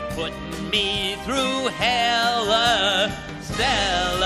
You're 0.00 0.10
putting 0.12 0.70
me 0.70 1.16
through 1.24 1.68
hell, 1.68 2.50
uh, 2.50 3.10
Stella, 3.42 4.19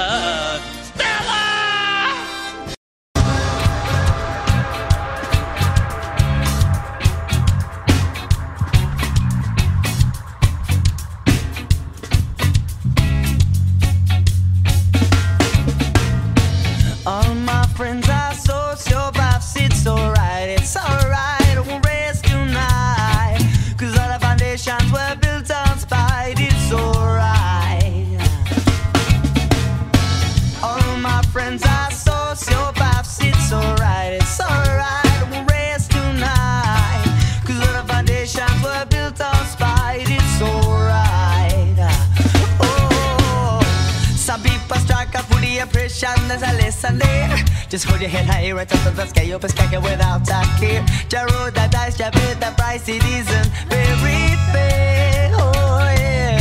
up 48.53 48.69
to 48.69 48.91
the 48.91 49.07
sky, 49.07 49.23
you 49.23 49.39
without 49.81 50.29
a 50.29 50.43
care. 50.61 50.85
Ja 51.11 51.23
roll 51.25 51.51
the 51.51 51.67
dice, 51.71 51.99
ja 51.99 52.11
pay 52.11 52.35
the 52.35 52.53
price, 52.57 52.89
it 52.89 53.03
isn't 53.03 53.49
very 53.69 54.37
fair. 54.53 55.31
Oh 55.33 55.79
yeah. 55.97 56.41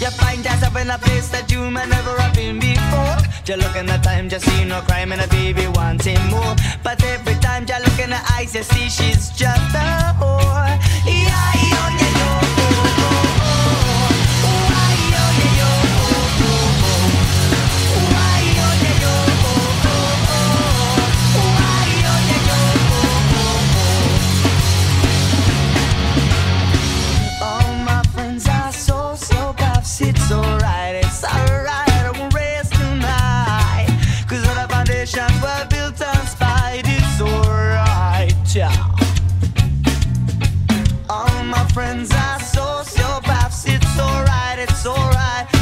You 0.00 0.10
find 0.16 0.44
yourself 0.44 0.76
in 0.76 0.90
a 0.90 0.98
place 0.98 1.28
that 1.28 1.50
you 1.52 1.70
may 1.70 1.86
never 1.86 2.18
have 2.18 2.34
been 2.34 2.58
before. 2.58 3.16
You 3.46 3.56
look 3.56 3.76
in 3.76 3.86
the 3.86 3.98
time, 3.98 4.28
just 4.28 4.46
see 4.46 4.64
no 4.64 4.80
crime 4.80 5.12
and 5.12 5.20
a 5.20 5.28
baby 5.28 5.66
wanting 5.68 6.22
more. 6.30 6.56
But 6.82 7.04
every 7.04 7.34
time 7.34 7.66
you 7.68 7.78
look 7.84 7.98
in 7.98 8.10
her 8.12 8.24
eyes, 8.32 8.54
you 8.54 8.62
see 8.62 8.88
she's 8.88 9.30
just 9.30 9.74
a 9.74 10.14
whore. 10.18 10.78
Yeah, 11.04 12.45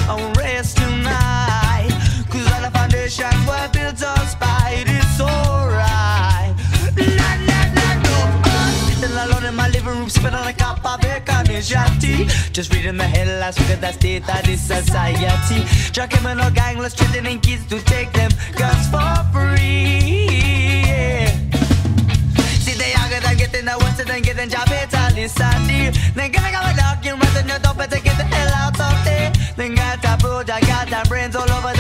I 0.07 0.17
won't 0.17 0.37
rest 0.37 0.77
tonight. 0.77 1.89
Cause 2.31 2.47
all 2.53 2.63
the 2.63 2.71
foundations 2.71 3.47
were 3.49 3.69
built 3.73 4.03
on 4.05 4.27
spite. 4.27 4.85
It's 4.87 5.21
alright. 5.21 6.53
Nah, 6.97 7.37
nah, 7.49 7.67
nah. 7.77 8.45
Uh, 8.45 8.71
sitting 8.87 9.17
alone 9.17 9.45
in 9.45 9.55
my 9.55 9.69
living 9.69 9.97
room, 9.99 10.09
sipping 10.11 10.35
on 10.35 10.47
a 10.47 10.53
cup 10.53 10.85
of 10.85 11.01
Carnation 11.25 11.99
tea. 12.01 12.27
Just 12.53 12.73
reading 12.75 12.99
the 12.99 13.05
headlines, 13.05 13.59
look 13.59 13.71
at 13.71 13.81
the 13.81 13.93
state 13.93 14.29
of 14.29 14.45
this 14.45 14.61
society. 14.61 15.65
Drug 15.93 16.11
criminal 16.11 16.51
gang, 16.51 16.79
let's 16.79 16.95
threatening 16.95 17.41
kids 17.41 17.65
to 17.67 17.81
take 17.85 18.13
them 18.13 18.31
guns 18.57 18.87
for 18.93 19.15
free. 19.33 20.29
See 22.61 22.77
the 22.77 22.89
younger 22.93 23.21
than 23.21 23.37
getting 23.37 23.65
the 23.65 23.77
worse 23.81 24.05
than 24.05 24.23
getting 24.23 24.49
job 24.51 24.69
better 24.69 25.15
listen 25.15 25.67
dear 25.67 25.93
Then 26.15 26.31
gonna 26.33 26.51
go 26.51 26.61
a 26.61 26.75
dog 26.77 27.05
you 27.05 27.15
run 27.15 27.49
your 27.49 27.59
don't 27.59 27.77
better 27.77 27.97
get 27.97 28.03
the 28.03 28.04
there 28.04 28.04
Then 29.57 29.77
got 29.77 30.05
a 30.05 30.17
project 30.19 30.67
got 30.67 30.89
the 30.89 31.09
brains 31.09 31.37
all 31.37 31.49
over 31.49 31.74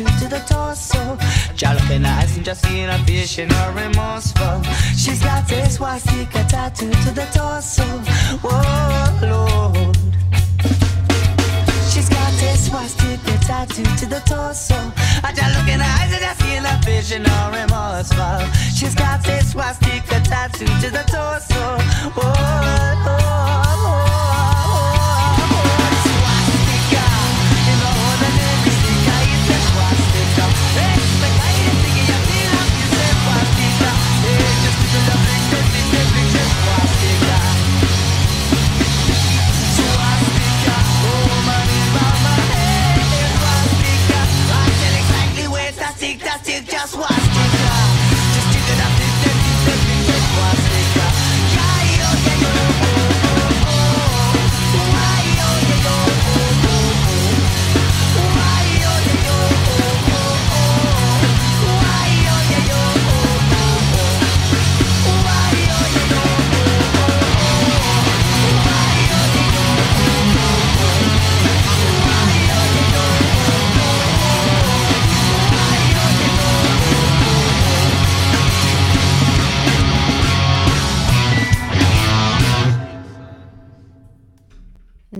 swastika 0.00 0.20
to 0.20 0.28
the 0.28 0.40
torso. 0.46 1.16
Her 2.02 2.08
eyes 2.08 2.36
and 2.36 2.44
just 2.44 2.64
seeing 2.66 2.88
her 2.88 2.98
face, 3.04 3.30
she 3.30 3.44
no 3.44 3.72
remorseful. 3.74 4.62
She's 4.96 5.22
got 5.22 5.46
this 5.48 5.76
swastika 5.76 6.44
tattoo 6.44 6.90
to 6.90 7.10
the 7.10 7.26
torso. 7.34 7.84
Whoa, 8.42 9.28
Lord. 9.28 9.96
She's 11.90 12.08
got 12.08 12.32
this 12.38 12.66
swastika 12.66 13.38
tattoo 13.44 13.84
to 13.84 14.06
the 14.06 14.22
torso. 14.26 14.76
I 15.22 15.32
just 15.34 15.58
look 15.58 15.68
in 15.68 15.80
her 15.80 16.00
eyes 16.00 16.12
and 16.12 16.22
just 16.22 16.40
seeing 16.40 16.62
her 16.62 16.82
face, 16.82 17.08
she 17.08 17.18
no 17.18 17.50
remorseful. 17.52 18.46
She's 18.74 18.94
got 18.94 19.22
this 19.24 19.52
swastika 19.52 20.20
tattoo 20.20 20.66
to 20.66 20.90
the 20.90 21.04
torso. 21.08 21.78
Whoa, 22.14 23.04
Lord. 23.06 23.69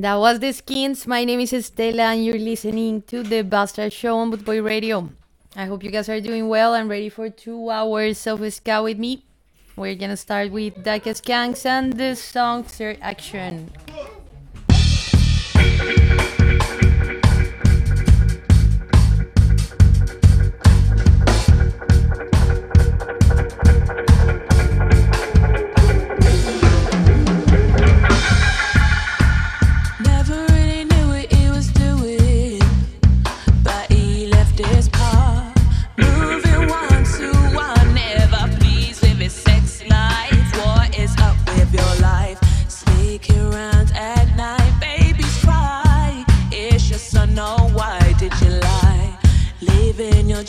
That 0.01 0.15
was 0.15 0.41
the 0.41 0.51
skins. 0.53 1.07
My 1.07 1.27
name 1.27 1.41
is 1.41 1.53
Estela, 1.53 2.15
and 2.15 2.25
you're 2.25 2.39
listening 2.39 3.03
to 3.03 3.23
the 3.23 3.43
Bastard 3.43 3.93
Show 3.93 4.17
on 4.17 4.33
Bootboy 4.33 4.65
Radio. 4.65 5.11
I 5.55 5.67
hope 5.67 5.85
you 5.85 5.91
guys 5.91 6.09
are 6.09 6.23
doing 6.23 6.49
well 6.49 6.73
and 6.73 6.89
ready 6.89 7.11
for 7.11 7.29
two 7.29 7.69
hours 7.69 8.27
of 8.27 8.41
ska 8.51 8.83
with 8.83 8.99
me. 8.99 9.27
We're 9.77 9.97
gonna 9.97 10.17
start 10.17 10.53
with 10.53 10.83
Darkest 10.83 11.23
Gangs 11.23 11.67
and 11.67 11.93
the 11.93 12.17
song 12.17 12.65
Third 12.65 12.97
Action. 13.03 13.71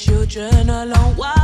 Children 0.01 0.67
alone 0.67 1.15
while 1.15 1.40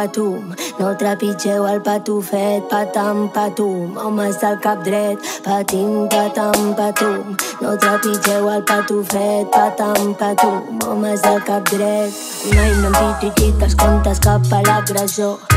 patum, 0.00 0.54
no 0.78 0.94
trepitgeu 0.96 1.66
el 1.68 1.80
patufet, 1.82 2.62
patam, 2.70 3.28
patum, 3.34 3.98
homes 3.98 4.38
del 4.40 4.56
cap 4.64 4.82
dret. 4.84 5.18
Patim, 5.44 6.08
patam, 6.08 6.72
patum, 6.78 7.36
no 7.60 7.76
trepitgeu 7.76 8.48
el 8.54 8.64
patufet, 8.64 9.52
patam, 9.52 10.14
patum, 10.16 10.80
homes 10.88 11.20
del 11.20 11.40
cap 11.44 11.68
dret. 11.68 12.10
Mai 12.56 12.72
no 12.80 12.96
hem 12.96 13.14
pitit 13.20 13.68
els 13.68 13.76
comptes 13.84 14.24
cap 14.24 14.52
a 14.56 14.64
l'agressor. 14.64 15.49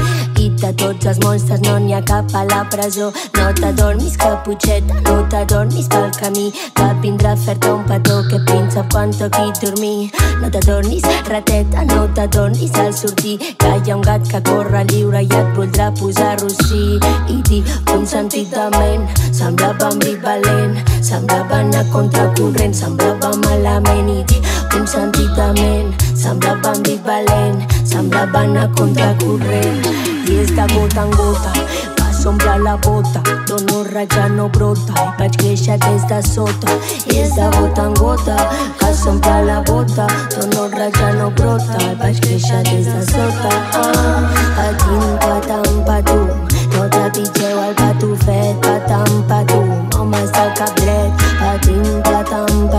I 0.44 0.50
de 0.60 0.74
tots 0.76 1.06
els 1.08 1.20
monstres 1.24 1.62
no 1.64 1.78
n'hi 1.80 1.94
ha 1.96 2.02
cap 2.04 2.34
a 2.36 2.42
la 2.50 2.64
presó. 2.72 3.06
No 3.38 3.46
t'adormis, 3.56 4.18
caputxeta, 4.20 4.98
no 5.06 5.14
t'adormis 5.32 5.88
pel 5.94 6.10
camí, 6.18 6.50
que 6.76 6.88
vindrà 7.04 7.32
a 7.32 7.40
fer-te 7.40 7.70
un 7.72 7.86
petó 7.88 8.18
que 8.28 8.42
príncep 8.50 8.90
quan 8.92 9.14
toqui 9.16 9.54
dormir. 9.62 10.10
No 10.42 10.50
t'adormis, 10.52 11.06
rateta, 11.30 11.86
no 11.88 12.10
t'adormis 12.18 12.76
al 12.84 12.92
sortir, 12.98 13.38
que 13.62 13.72
hi 13.72 13.92
ha 13.92 13.96
un 13.96 14.04
gat 14.04 14.28
que 14.28 14.42
corre 14.50 14.84
lliure 14.90 15.22
i 15.24 15.30
et 15.32 15.54
voldrà 15.56 15.92
posar 16.00 16.34
rossí. 16.42 17.00
I 17.32 17.40
dir 17.48 17.62
un 17.96 18.04
sentit 18.06 18.52
de 18.52 18.66
ment, 18.76 19.08
semblava 19.32 19.94
ambivalent, 19.94 20.76
semblava 21.00 21.62
anar 21.62 21.86
contracorrent, 21.94 22.76
semblava 22.76 23.32
malament 23.46 24.12
i 24.18 24.20
dir 24.34 24.42
un 24.76 24.88
sentit 24.88 25.32
de 25.40 25.48
ment, 25.62 25.96
semblava 26.26 26.76
ambivalent, 26.76 27.64
semblava 27.86 28.44
anar 28.44 28.68
contracorrent. 28.76 30.12
I 30.12 30.13
és 30.32 30.52
de 30.56 30.66
gota 30.74 31.02
en 31.02 31.12
gota, 31.12 31.52
va 32.00 32.14
s'omple 32.14 32.58
la 32.64 32.78
bota, 32.78 33.22
dono 33.48 33.84
raja 33.84 34.28
no 34.30 34.48
brota. 34.48 34.94
I 34.94 35.10
vaig 35.20 35.36
créixer 35.38 35.78
des 35.80 36.06
de 36.08 36.20
sota. 36.28 36.78
I 37.12 37.18
és 37.24 37.34
de 37.36 37.50
gota 37.56 37.88
en 37.90 37.94
gota, 38.00 38.38
que 38.80 38.94
s'omple 38.96 39.44
la 39.48 39.60
bota, 39.68 40.08
dono 40.36 40.70
raja 40.72 41.12
no 41.20 41.30
brota. 41.32 41.78
I 41.84 41.96
vaig 42.00 42.22
créixer 42.24 42.64
des 42.70 42.88
de 42.88 43.02
sota. 43.12 43.52
Ah, 43.82 44.32
patim, 44.56 45.04
patam, 45.26 45.84
patum, 45.90 46.28
no 46.76 46.88
trepitgeu 46.96 47.60
el 47.68 47.76
patufet, 47.82 48.56
patam, 48.64 49.24
patum, 49.28 49.70
homes 49.98 50.32
del 50.32 50.54
cap 50.60 50.76
dret. 50.80 51.28
Patim, 51.42 51.84
patam, 52.08 52.70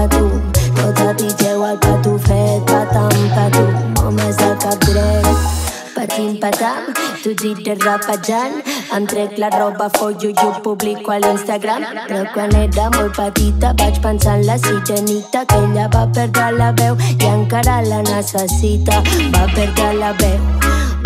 tu 7.24 7.32
gires 7.40 7.78
rapejant 7.80 8.56
Em 8.94 9.06
trec 9.06 9.38
la 9.38 9.48
roba, 9.48 9.88
follo 9.96 10.28
i 10.28 10.34
ho 10.42 10.50
publico 10.62 11.10
a 11.10 11.16
l'Instagram. 11.18 11.84
Però 12.08 12.24
quan 12.34 12.52
era 12.58 12.90
molt 12.94 13.16
petita 13.16 13.72
vaig 13.80 14.00
pensar 14.04 14.34
en 14.38 14.44
la 14.46 14.56
sirenita 14.58 15.44
Que 15.48 15.60
ella 15.64 15.86
va 15.94 16.04
perdre 16.18 16.50
la 16.58 16.70
veu 16.80 16.98
i 17.14 17.30
encara 17.30 17.78
la 17.86 18.02
necessita. 18.10 19.00
Va 19.36 19.46
perdre 19.54 19.88
la 20.02 20.12
veu. 20.20 20.44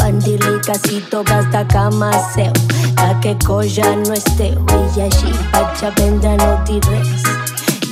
Van 0.01 0.19
dir-li 0.27 0.59
que 0.67 0.77
si 0.83 1.01
toques 1.13 1.47
de 1.55 1.63
cama 1.73 2.11
seu 2.35 2.53
que 2.99 3.07
aquest 3.13 3.47
cos 3.47 3.71
ja 3.79 3.95
no 4.03 4.19
és 4.19 4.27
teu. 4.41 4.59
I 4.97 5.07
així 5.07 5.33
vaig 5.55 5.87
aprendre 5.93 6.35
a 6.35 6.37
no 6.43 6.51
dir 6.67 6.83
res 6.91 7.31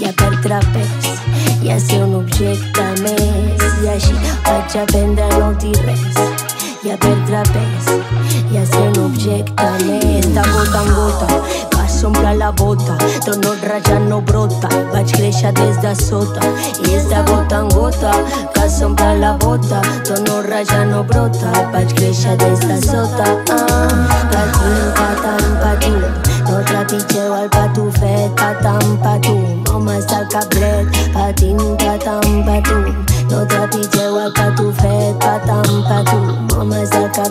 i 0.00 0.10
a 0.10 0.12
perdre 0.18 0.60
pes 0.74 1.08
i 1.62 1.70
a 1.70 1.78
ser 1.86 2.02
un 2.02 2.18
objecte 2.24 2.90
més. 3.06 3.66
I 3.84 3.94
així 3.94 4.18
vaig 4.50 4.78
aprendre 4.82 5.30
a 5.30 5.38
no 5.38 5.54
dir 5.62 5.78
res 5.86 6.55
i 6.86 6.90
a 6.90 6.96
perdre 6.96 7.42
pes. 7.52 7.86
I 8.52 8.58
a 8.58 8.64
ser 8.66 8.88
un 8.88 8.98
objecte 9.06 9.70
més 9.86 10.26
de 10.34 10.42
gota 10.52 10.82
en 10.82 10.90
gota. 10.94 11.38
Va 11.74 11.86
s'omple 11.90 12.34
la 12.38 12.50
bota 12.60 12.94
tot 13.24 13.38
no 13.42 13.54
raja 13.62 13.98
no 14.04 14.20
brota. 14.20 14.70
Vaig 14.92 15.10
créixer 15.16 15.52
des 15.58 15.80
de 15.82 15.94
sota 15.98 16.52
i 16.84 16.94
és 16.94 17.08
de 17.10 17.22
gota 17.30 17.62
en 17.64 17.72
gota 17.74 18.12
que 18.54 18.68
s'omple 18.76 19.16
la 19.22 19.32
bota. 19.42 19.82
Tot 20.06 20.22
no 20.28 20.38
raja 20.46 20.84
no 20.92 21.02
brota. 21.10 21.50
Vaig 21.74 21.96
créixer 21.98 22.36
des 22.44 22.62
de 22.68 22.78
sota. 22.86 23.34
Ah, 23.56 23.90
patim 24.30 24.78
patam 25.00 25.44
patum. 25.64 26.00
No 26.46 26.62
trepitgeu 26.70 27.34
el 27.40 27.50
patufet 27.58 28.30
patam 28.38 28.96
patum. 29.02 29.44
Homes 29.72 30.06
del 30.06 30.30
cap 30.30 30.48
dret 30.54 31.04
patim 31.16 31.62
patam 31.82 32.42
patum 32.46 33.15
Nu 33.30 33.44
te 33.44 33.68
pigeua 33.70 34.30
ca 34.32 34.52
tu 34.56 34.70
fet, 34.70 35.18
ca 35.18 35.42
tam, 35.46 35.84
ca 35.88 36.02
tu 36.10 36.18
Mă 36.56 36.62
mai 36.64 36.84
ca 37.12 37.30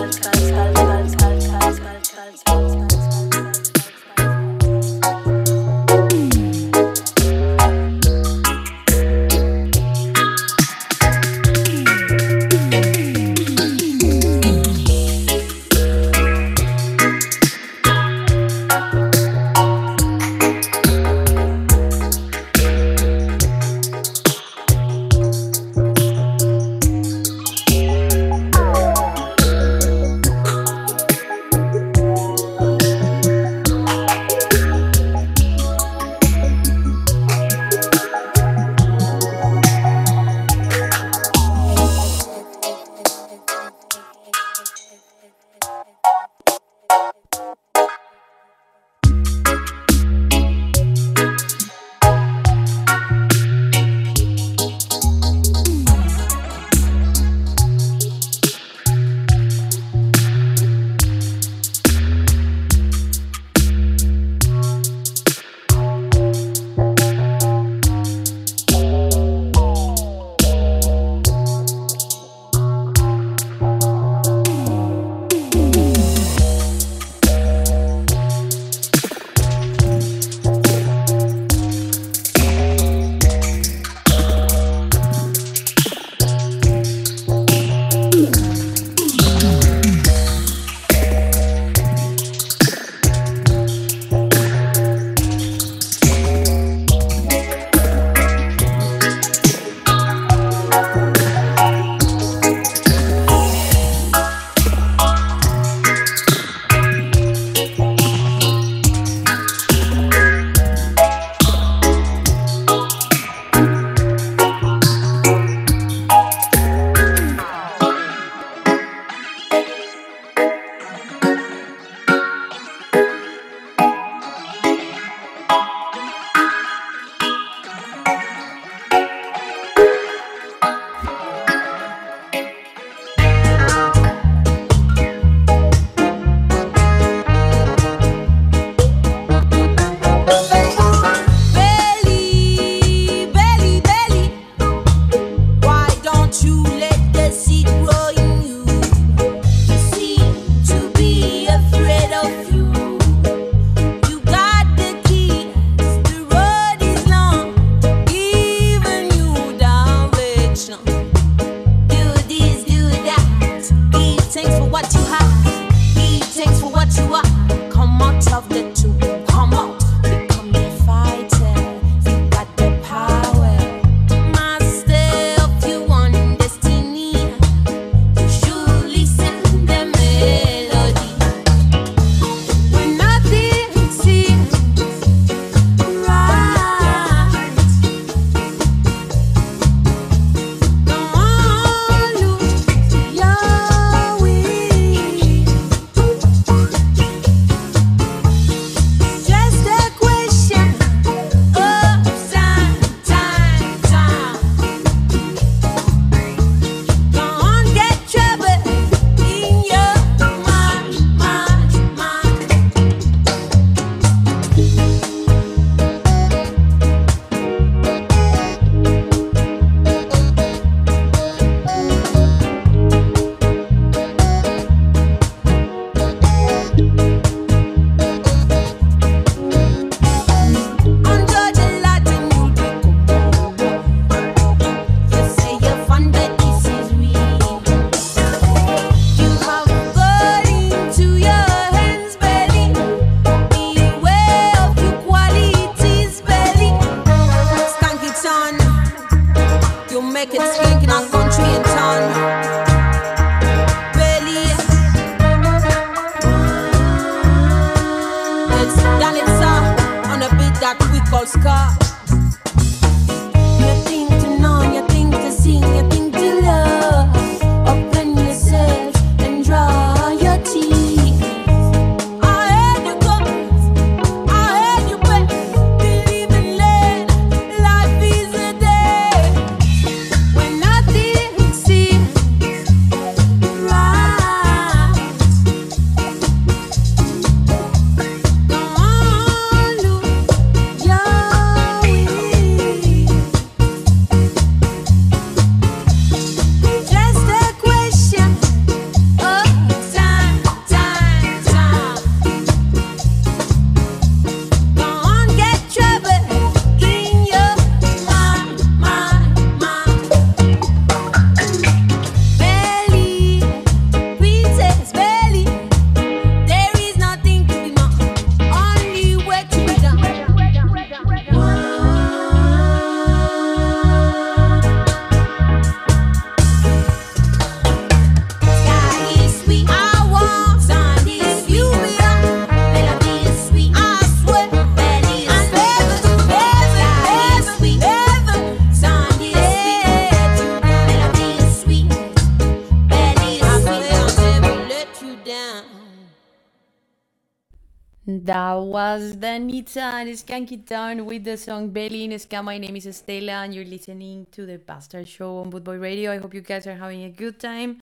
was 348.61 349.15
Danita 349.15 350.01
and 350.01 350.09
Skanky 350.09 350.65
Town 350.65 351.05
with 351.05 351.23
the 351.23 351.37
song 351.37 351.71
Berlin. 351.71 352.17
Ska, 352.19 352.43
my 352.43 352.57
name 352.57 352.75
is 352.75 352.85
Estela 352.85 353.43
and 353.43 353.53
you're 353.53 353.65
listening 353.65 354.27
to 354.31 354.45
the 354.45 354.57
Pastor 354.57 355.05
Show 355.05 355.39
on 355.39 355.51
Bootboy 355.51 355.81
Radio. 355.81 356.11
I 356.11 356.17
hope 356.17 356.33
you 356.33 356.41
guys 356.41 356.67
are 356.67 356.75
having 356.75 357.03
a 357.03 357.09
good 357.09 357.39
time. 357.39 357.81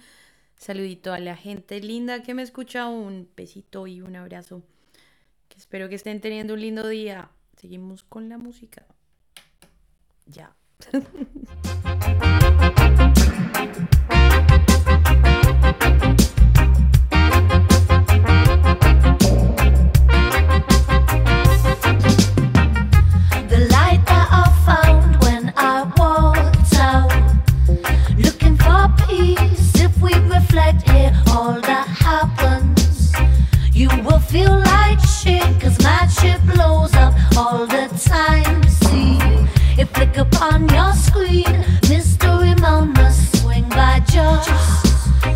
Saludito 0.57 1.13
a 1.13 1.19
la 1.19 1.35
gente 1.35 1.79
linda 1.81 2.21
que 2.21 2.33
me 2.33 2.43
escucha. 2.43 2.87
Un 2.87 3.27
besito 3.35 3.87
y 3.87 4.01
un 4.01 4.15
abrazo. 4.15 4.61
Espero 5.55 5.89
que 5.89 5.95
estén 5.95 6.21
teniendo 6.21 6.53
un 6.53 6.61
lindo 6.61 6.87
día. 6.87 7.29
Seguimos 7.57 8.03
con 8.03 8.29
la 8.29 8.37
música. 8.37 8.85
Ya. 10.25 10.55
upon 40.19 40.67
your 40.69 40.93
screen. 40.93 41.45
Mystery 41.89 42.53
moments 42.55 43.39
swing 43.39 43.67
by 43.69 44.01
just 44.11 44.49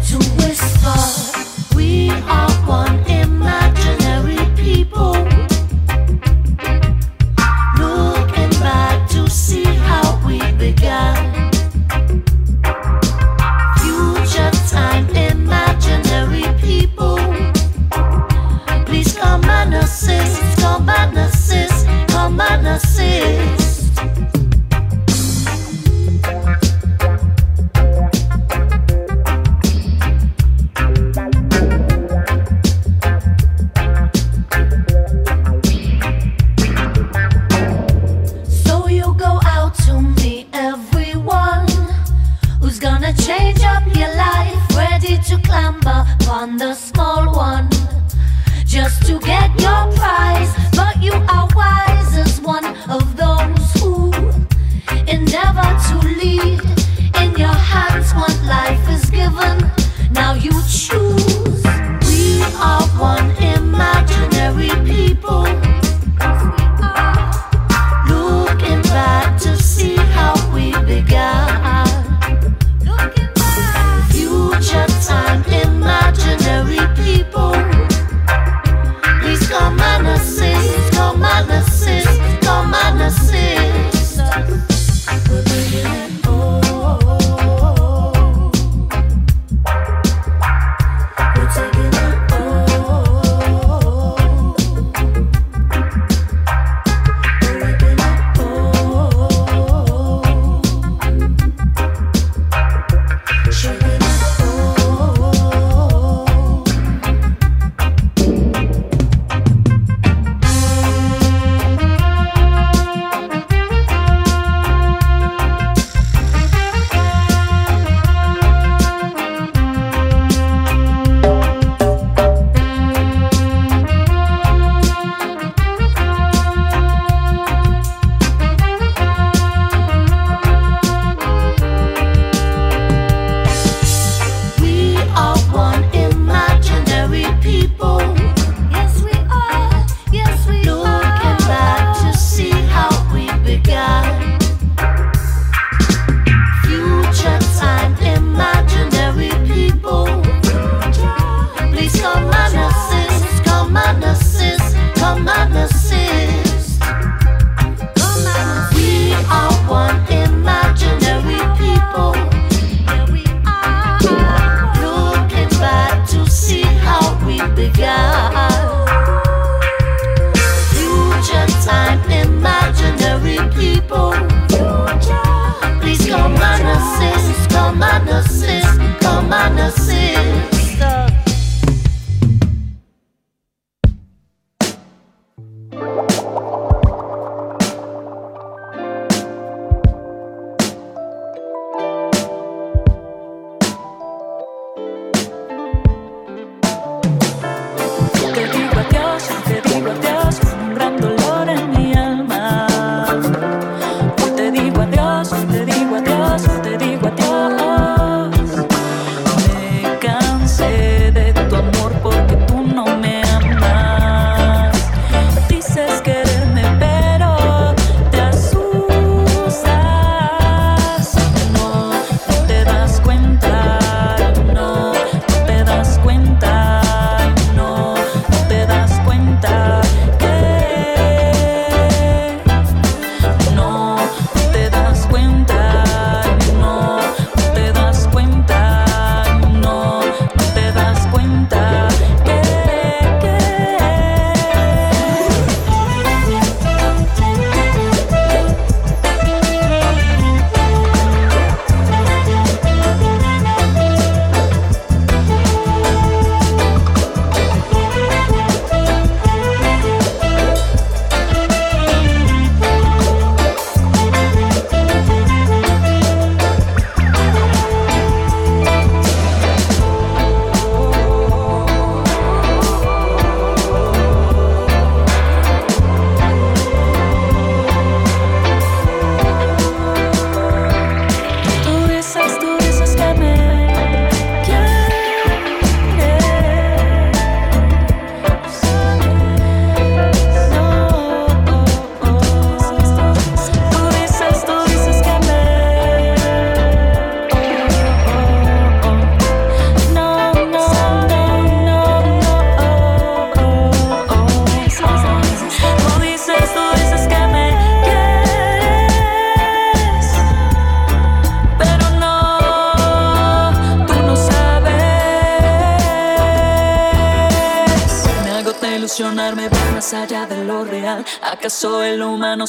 to 0.09 0.17
whisper, 0.37 1.75
We 1.75 2.09
are 2.09 2.51
one. 2.67 2.92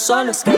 solo, 0.05 0.33
es 0.33 0.45
que 0.45 0.51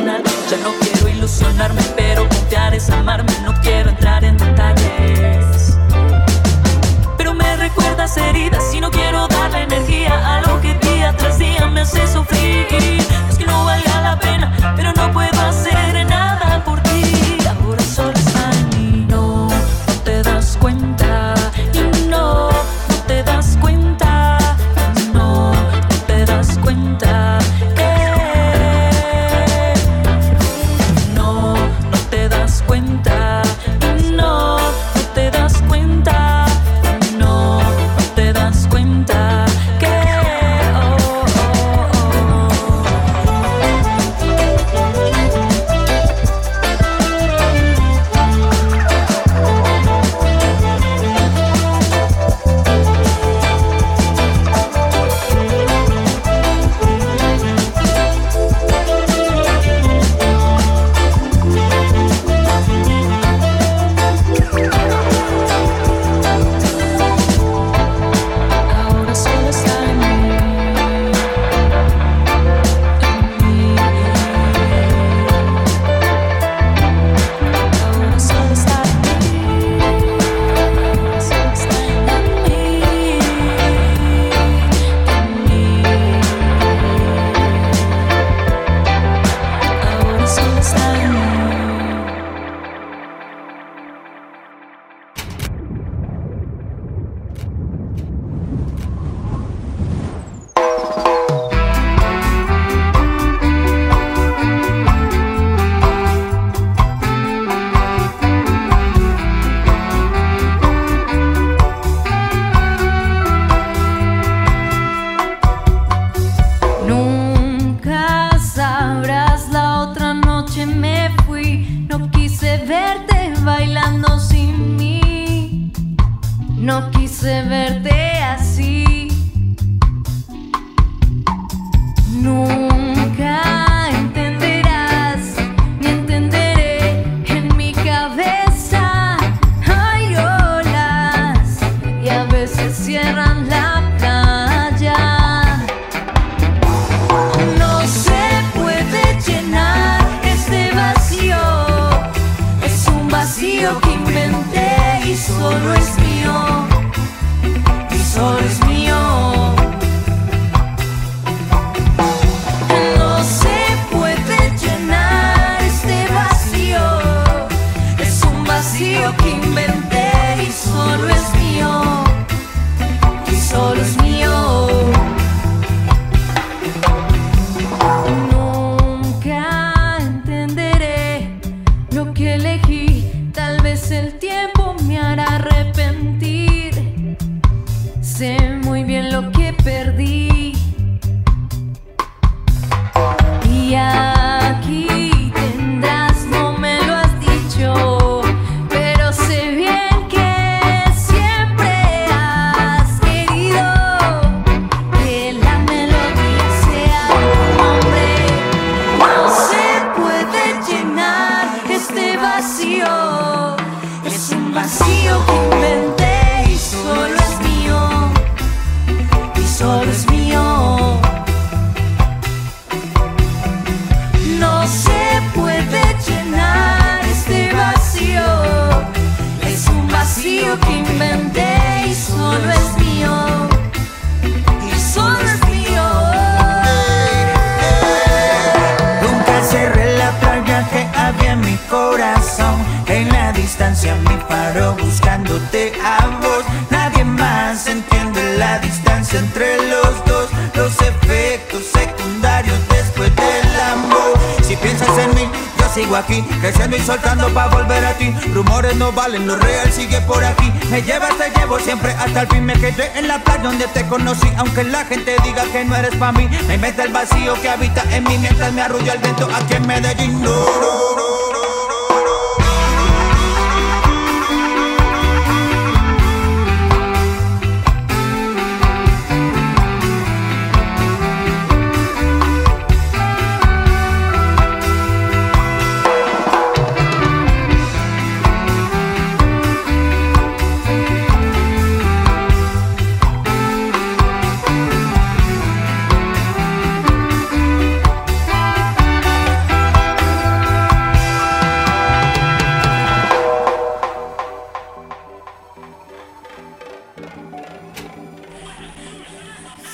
aunque 264.36 264.64
la 264.64 264.84
gente 264.84 265.16
diga 265.24 265.44
que 265.52 265.64
no 265.64 265.76
eres 265.76 265.94
pa' 265.96 266.12
mí. 266.12 266.28
Me 266.46 266.54
inventa 266.54 266.84
el 266.84 266.92
vacío 266.92 267.34
que 267.40 267.48
habita 267.48 267.82
en 267.94 268.04
mí 268.04 268.18
mientras 268.18 268.52
me 268.52 268.62
arrulla 268.62 268.94
el 268.94 268.98
viento 268.98 269.28
aquí 269.34 269.54
en 269.54 269.66
Medellín. 269.66 270.22
No. 270.22 270.65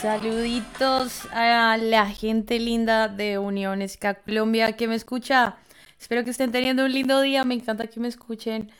Saluditos 0.02 1.28
a 1.32 1.76
la 1.76 2.10
gente 2.10 2.58
linda 2.58 3.06
de 3.06 3.38
Unión 3.38 3.88
SCAC 3.88 4.24
Colombia 4.24 4.72
que 4.72 4.88
me 4.88 4.96
escucha. 4.96 5.58
Espero 5.96 6.24
que 6.24 6.30
estén 6.30 6.50
teniendo 6.50 6.84
un 6.84 6.92
lindo 6.92 7.20
día. 7.20 7.44
Me 7.44 7.54
encanta 7.54 7.86
que 7.86 8.00
me 8.00 8.08
escuchen. 8.08 8.72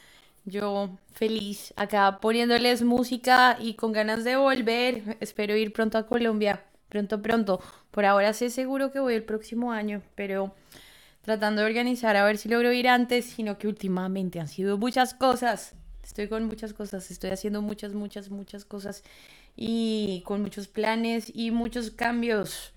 Yo 0.45 0.99
feliz 1.13 1.73
acá 1.77 2.19
poniéndoles 2.21 2.83
música 2.83 3.57
y 3.61 3.75
con 3.75 3.93
ganas 3.93 4.25
de 4.25 4.35
volver. 4.35 5.17
Espero 5.21 5.55
ir 5.57 5.73
pronto 5.73 5.97
a 5.97 6.09
Colombia. 6.09 6.65
Pronto, 6.89 7.23
pronto. 7.23 7.61
Por 7.93 8.05
ahora 8.05 8.33
sé 8.33 8.51
seguro 8.51 8.91
que 8.91 8.99
voy 8.99 9.15
el 9.15 9.23
próximo 9.23 9.71
año, 9.71 10.03
pero 10.17 10.53
tratando 11.23 11.63
de 11.63 11.69
organizar 11.69 12.17
a 12.17 12.25
ver 12.25 12.37
si 12.37 12.49
logro 12.49 12.73
ir 12.73 12.89
antes, 12.89 13.27
sino 13.27 13.59
que 13.59 13.69
últimamente 13.69 14.41
han 14.41 14.49
sido 14.49 14.77
muchas 14.77 15.15
cosas. 15.15 15.77
Estoy 16.03 16.29
con 16.29 16.45
muchas 16.45 16.73
cosas, 16.73 17.11
estoy 17.11 17.31
haciendo 17.31 17.63
muchas, 17.63 17.95
muchas, 17.95 18.31
muchas 18.31 18.65
cosas 18.65 19.05
y 19.57 20.23
con 20.25 20.43
muchos 20.43 20.69
planes 20.69 21.31
y 21.35 21.51
muchos 21.51 21.91
cambios 21.91 22.73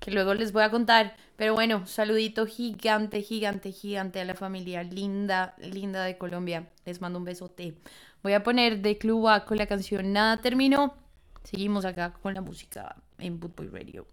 que 0.00 0.10
luego 0.10 0.34
les 0.34 0.52
voy 0.52 0.62
a 0.62 0.70
contar. 0.70 1.16
Pero 1.36 1.54
bueno, 1.54 1.86
saludito 1.86 2.46
gigante, 2.46 3.22
gigante, 3.22 3.72
gigante 3.72 4.20
a 4.20 4.24
la 4.24 4.34
familia 4.34 4.82
linda, 4.82 5.54
linda 5.58 6.04
de 6.04 6.18
Colombia. 6.18 6.68
Les 6.84 7.00
mando 7.00 7.18
un 7.18 7.24
besote. 7.24 7.74
Voy 8.22 8.32
a 8.32 8.42
poner 8.42 8.80
de 8.80 8.98
Club 8.98 9.28
A 9.28 9.44
con 9.44 9.58
la 9.58 9.66
canción 9.66 10.12
Nada 10.12 10.38
Terminó. 10.38 10.94
Seguimos 11.44 11.84
acá 11.84 12.12
con 12.12 12.34
la 12.34 12.40
música 12.40 12.96
en 13.18 13.38
Bootboy 13.40 13.68
Radio. 13.68 14.06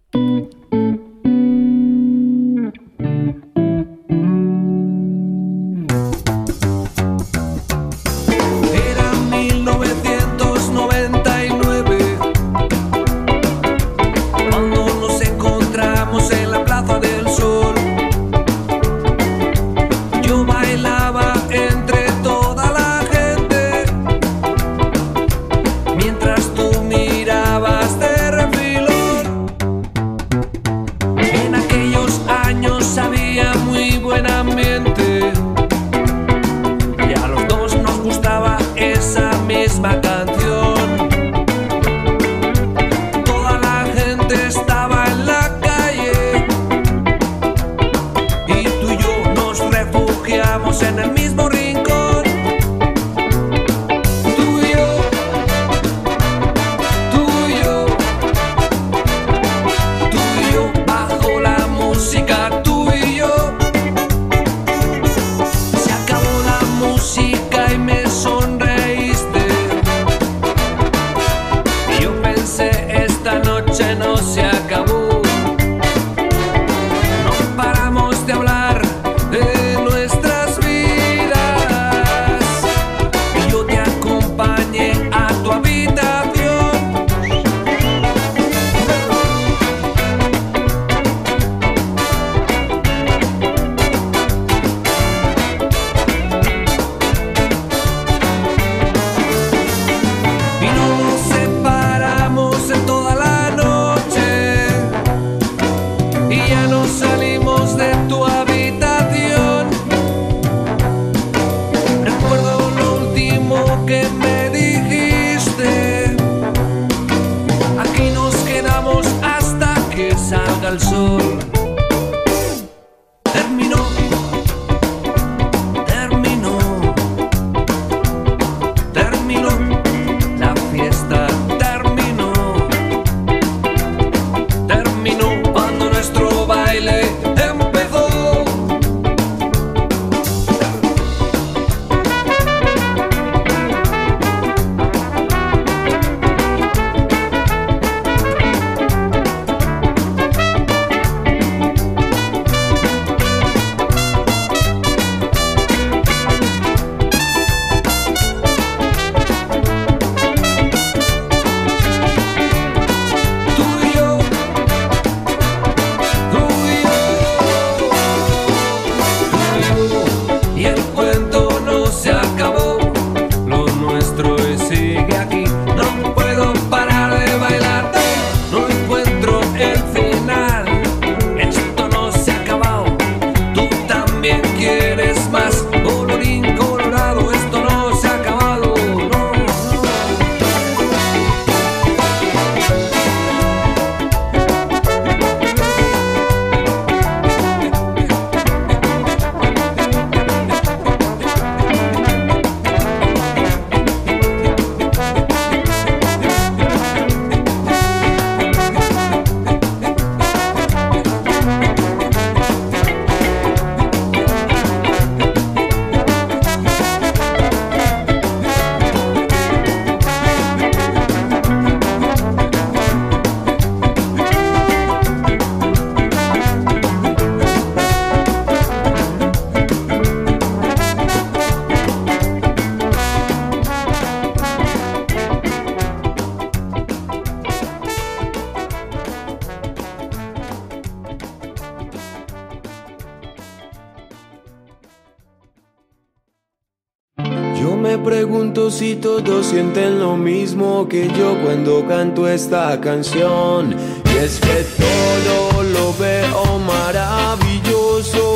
sienten 249.56 250.01
lo 250.01 250.18
mismo 250.18 250.86
que 250.89 251.08
yo 251.18 251.41
cuando 251.41 251.88
canto 251.88 252.28
esta 252.28 252.78
canción. 252.82 253.74
Y 254.14 254.18
es 254.18 254.38
que 254.41 254.66
todo 254.84 255.64
lo 255.64 255.93
veo 255.93 256.60
maravilloso. 256.60 258.34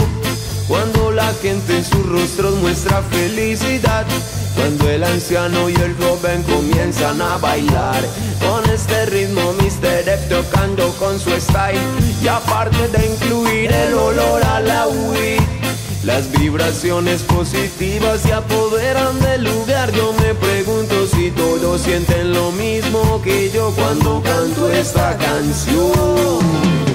Cuando 0.70 1.12
la 1.12 1.34
gente 1.42 1.76
en 1.76 1.84
sus 1.84 2.06
rostros 2.06 2.56
muestra 2.62 3.02
felicidad. 3.02 4.06
Cuando 4.56 4.90
el 4.90 5.04
anciano 5.04 5.70
y 5.70 5.76
el 5.76 5.94
joven 5.98 6.42
comienzan 6.44 7.22
a 7.22 7.38
bailar 7.38 8.04
Con 8.42 8.70
este 8.70 9.06
ritmo 9.06 9.54
Mr. 9.54 10.10
Ep 10.10 10.28
tocando 10.28 10.90
con 11.00 11.18
su 11.18 11.30
style 11.30 11.80
Y 12.22 12.28
aparte 12.28 12.88
de 12.90 13.06
incluir 13.06 13.72
el 13.72 13.94
olor 13.94 14.44
a 14.44 14.60
la 14.60 14.88
weed 14.88 15.40
Las 16.04 16.30
vibraciones 16.32 17.22
positivas 17.22 18.22
se 18.22 18.34
apoderan 18.34 19.18
del 19.22 19.46
lugar 19.46 19.92
Yo 19.94 20.12
me 20.14 20.34
pregunto 20.34 20.99
todos 21.32 21.82
sienten 21.82 22.34
lo 22.34 22.52
mismo 22.52 23.22
que 23.24 23.52
yo 23.52 23.72
cuando 23.76 24.22
canto 24.22 24.70
esta 24.72 25.18
canción. 25.18 26.89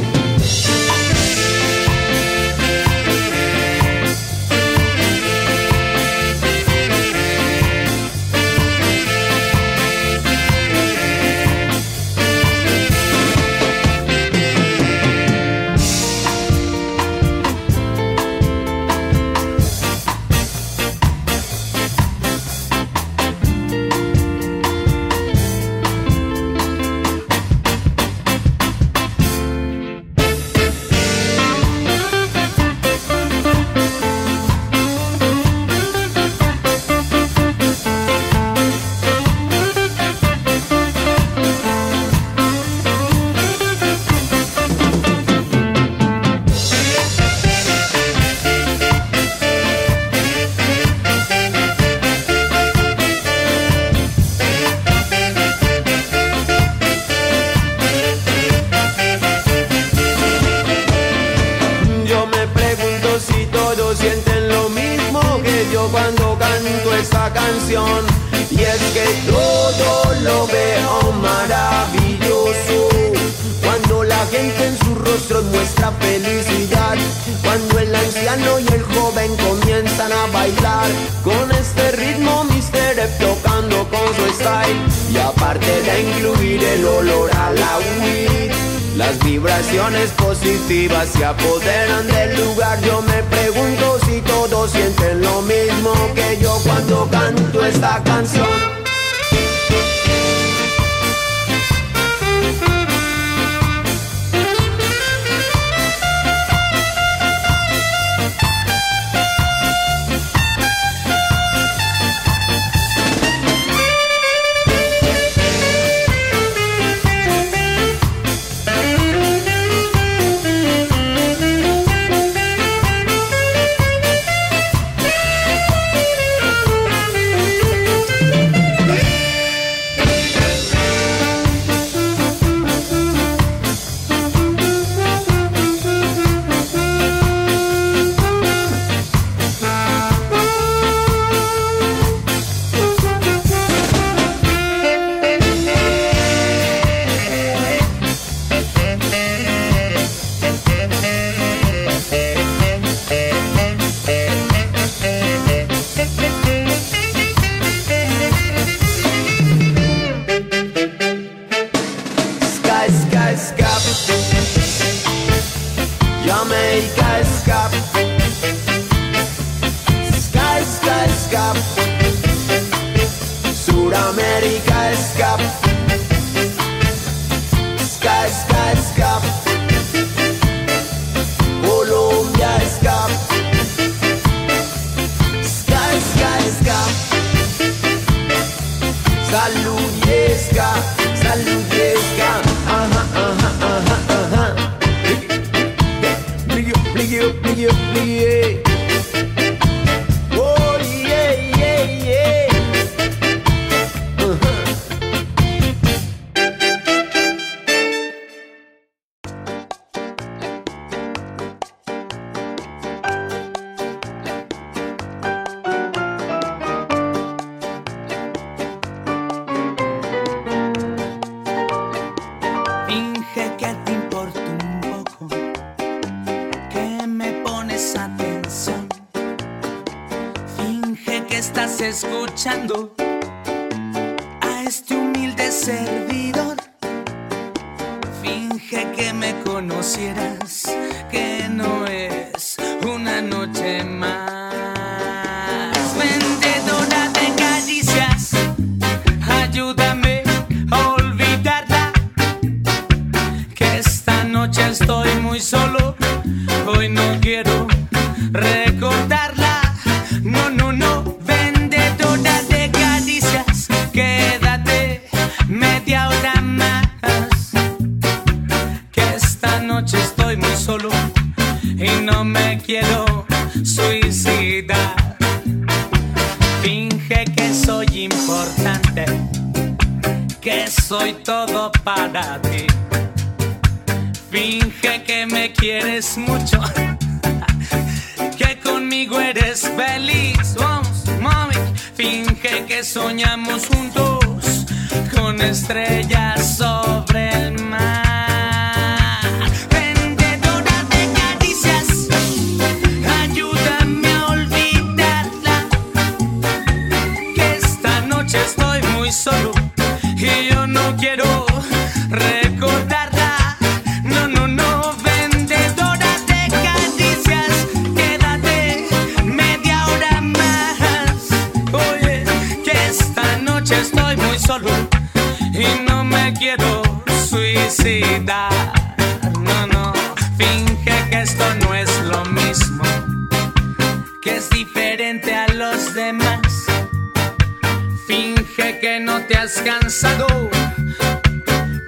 Finge 338.06 338.78
que 338.80 339.00
no 339.00 339.22
te 339.22 339.36
has 339.36 339.62
cansado 339.62 340.50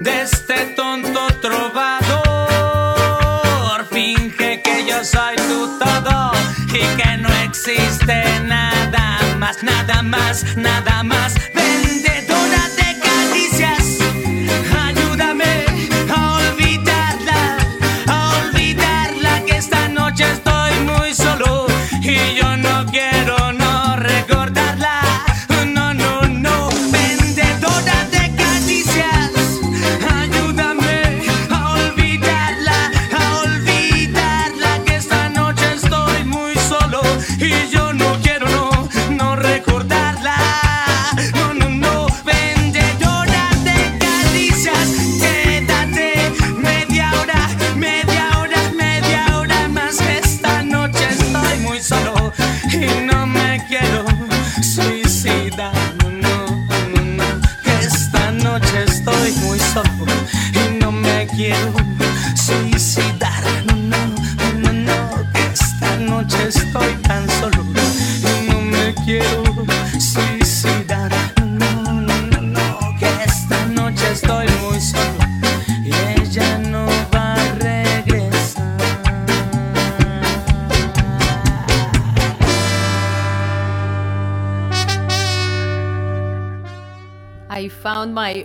de 0.01 0.23
este 0.23 0.75
tonto 0.75 1.27
trovador. 1.43 2.17
Finge 3.91 4.63
que 4.63 4.87
yo 4.87 5.05
soy 5.05 5.37
tu 5.37 5.79
todo 5.79 6.33
y 6.69 6.81
que 7.01 7.19
no 7.19 7.29
existe 7.45 8.41
nada 8.41 9.21
más, 9.39 9.63
nada 9.63 10.03
más, 10.03 10.57
nada 10.57 11.03
más. 11.03 11.35
Vende 11.55 12.16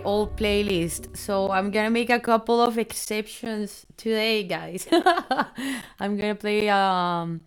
old 0.00 0.36
playlist. 0.36 1.16
So 1.16 1.50
I'm 1.50 1.70
gonna 1.70 1.90
make 1.90 2.10
a 2.10 2.20
couple 2.20 2.60
of 2.62 2.78
exceptions 2.78 3.86
today, 3.96 4.44
guys. 4.44 4.88
I'm 6.00 6.16
gonna 6.16 6.34
play. 6.34 6.68
Um, 6.68 7.40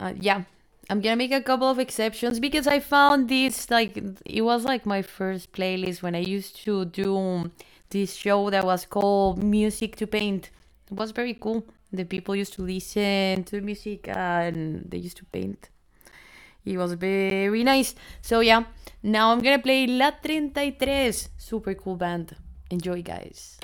uh, 0.00 0.12
yeah, 0.20 0.42
I'm 0.90 1.00
gonna 1.00 1.16
make 1.16 1.32
a 1.32 1.40
couple 1.40 1.68
of 1.68 1.78
exceptions 1.78 2.40
because 2.40 2.66
I 2.66 2.80
found 2.80 3.28
this 3.28 3.70
like 3.70 3.96
it 4.26 4.42
was 4.42 4.64
like 4.64 4.84
my 4.84 5.02
first 5.02 5.52
playlist 5.52 6.02
when 6.02 6.14
I 6.14 6.20
used 6.20 6.56
to 6.64 6.84
do 6.84 7.50
this 7.90 8.14
show 8.14 8.50
that 8.50 8.64
was 8.64 8.84
called 8.86 9.42
Music 9.42 9.96
to 9.96 10.06
Paint. 10.06 10.50
It 10.90 10.94
was 10.94 11.12
very 11.12 11.34
cool. 11.34 11.64
The 11.92 12.04
people 12.04 12.34
used 12.34 12.54
to 12.54 12.62
listen 12.62 13.44
to 13.44 13.60
music 13.60 14.08
and 14.08 14.84
they 14.90 14.98
used 14.98 15.16
to 15.18 15.24
paint. 15.26 15.68
It 16.64 16.76
was 16.76 16.94
very 16.94 17.62
nice. 17.62 17.94
So 18.20 18.40
yeah. 18.40 18.64
Now 19.06 19.32
I'm 19.32 19.42
gonna 19.42 19.58
play 19.58 19.86
La 19.86 20.12
33. 20.12 21.28
Super 21.36 21.74
cool 21.74 21.96
band. 21.96 22.36
Enjoy, 22.70 23.02
guys. 23.02 23.58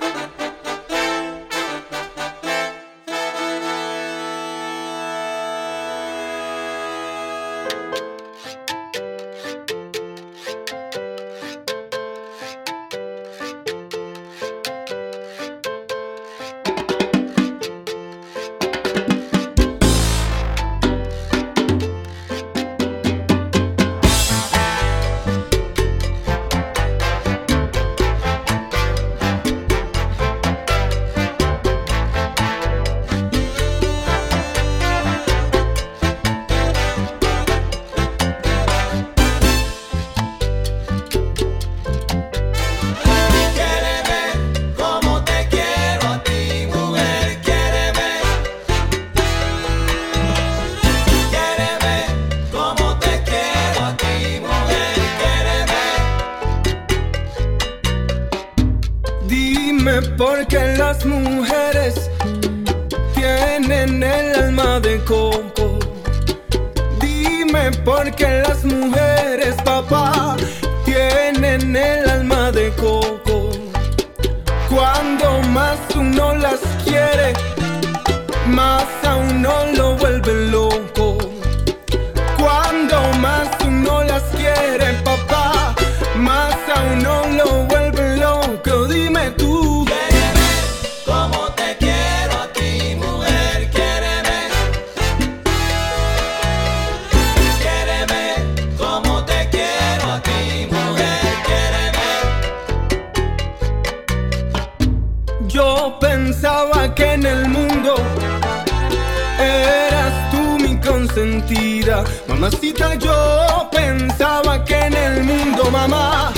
Mamacita, 112.27 112.95
yo 112.95 113.69
pensaba 113.69 114.63
que 114.63 114.75
en 114.75 114.93
el 114.93 115.23
mundo, 115.25 115.69
mamá, 115.69 116.31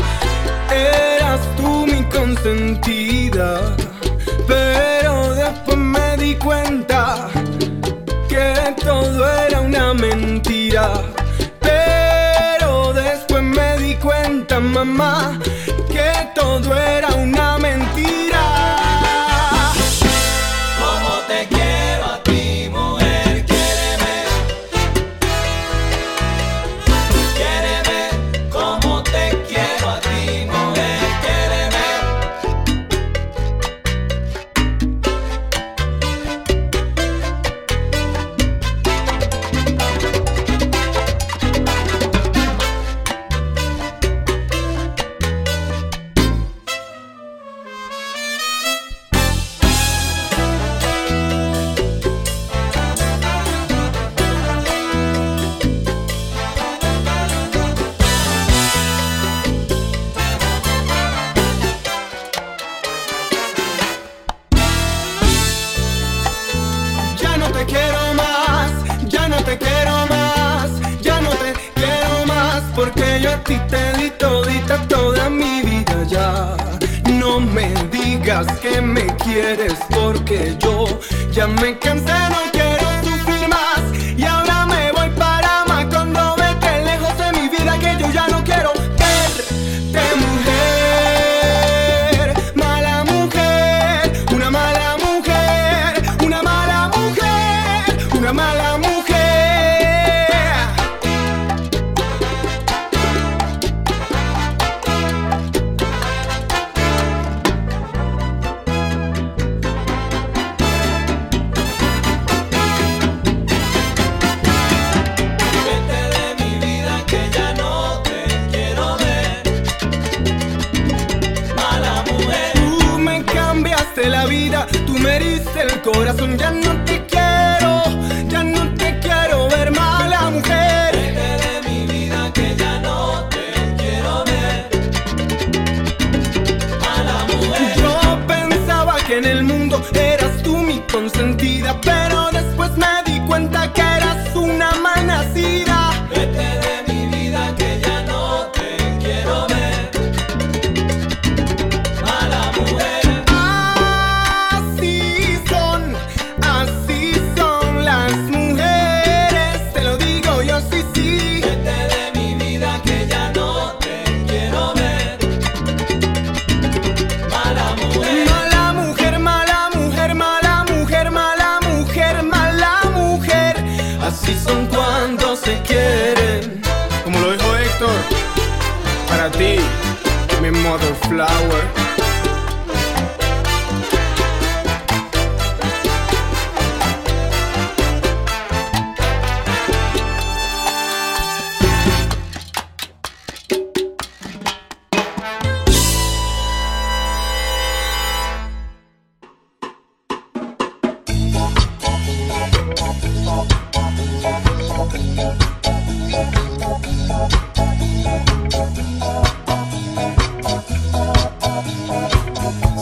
eras 0.72 1.41
tú 1.56 1.86
mi 1.86 2.04
consentida. 2.06 3.76
Pero 4.47 5.36
después 5.36 5.78
me 5.78 6.18
di 6.18 6.36
cuenta 6.36 7.30
que 8.28 8.74
todo 8.84 9.30
era 9.45 9.62
una 9.62 9.93
mentira. 9.93 10.91
Pero 11.60 12.91
después 12.93 13.43
me 13.43 13.78
di 13.78 13.93
cuenta, 13.95 14.60
mamá, 14.60 15.39
que 15.91 16.12
todo 16.34 16.76
era 16.76 17.10
una 17.10 17.42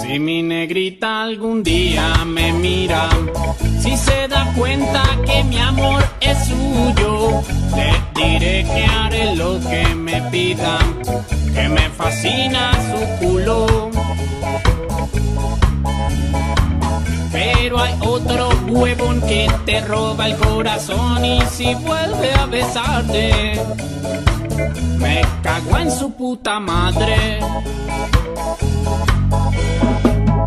Si 0.01 0.19
mi 0.19 0.41
negrita 0.43 1.23
algún 1.23 1.63
día 1.63 2.25
me 2.25 2.51
mira, 2.51 3.09
si 3.79 3.95
se 3.95 4.27
da 4.27 4.51
cuenta 4.57 5.03
que 5.25 5.43
mi 5.45 5.57
amor 5.57 6.03
es 6.19 6.37
suyo, 6.45 7.41
le 7.75 7.93
diré 8.21 8.65
que 8.65 8.85
haré 8.85 9.35
lo 9.35 9.59
que 9.61 9.95
me 9.95 10.21
pida, 10.29 10.79
que 11.53 11.69
me 11.69 11.89
fascina 11.91 12.71
su 12.89 13.25
culo 13.25 13.89
pero 17.61 17.79
hay 17.79 17.93
otro 18.01 18.49
huevón 18.69 19.21
que 19.21 19.47
te 19.67 19.81
roba 19.81 20.25
el 20.25 20.35
corazón 20.35 21.23
y 21.23 21.39
si 21.51 21.75
vuelve 21.75 22.33
a 22.33 22.47
besarte, 22.47 23.53
me 24.97 25.21
cago 25.43 25.77
en 25.77 25.91
su 25.91 26.11
puta 26.13 26.59
madre. 26.59 27.39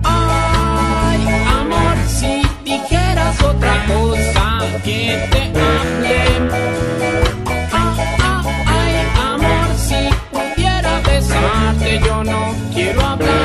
Ay, 0.02 1.20
amor, 1.60 1.96
si 2.08 2.42
dijeras 2.64 3.40
otra 3.42 3.86
cosa 3.86 4.58
que 4.82 5.28
te 5.30 5.42
hable. 5.60 6.18
Ah, 7.72 7.96
ah, 8.18 8.42
yo 12.04 12.24
no 12.24 12.54
quiero 12.74 13.00
hablar. 13.02 13.43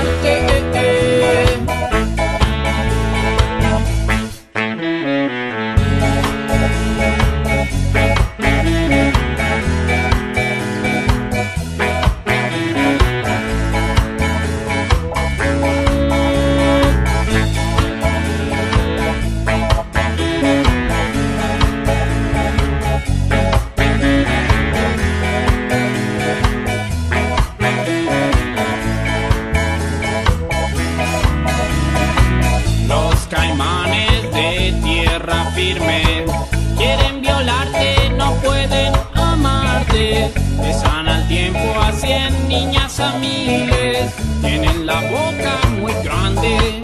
miles, 40.33 40.61
besan 40.61 41.07
al 41.07 41.27
tiempo 41.27 41.59
a 41.81 41.91
cien 41.91 42.47
niñas 42.47 42.99
a 42.99 43.17
miles, 43.19 44.13
tienen 44.41 44.85
la 44.85 45.01
boca 45.01 45.59
muy 45.79 45.93
grande. 46.03 46.81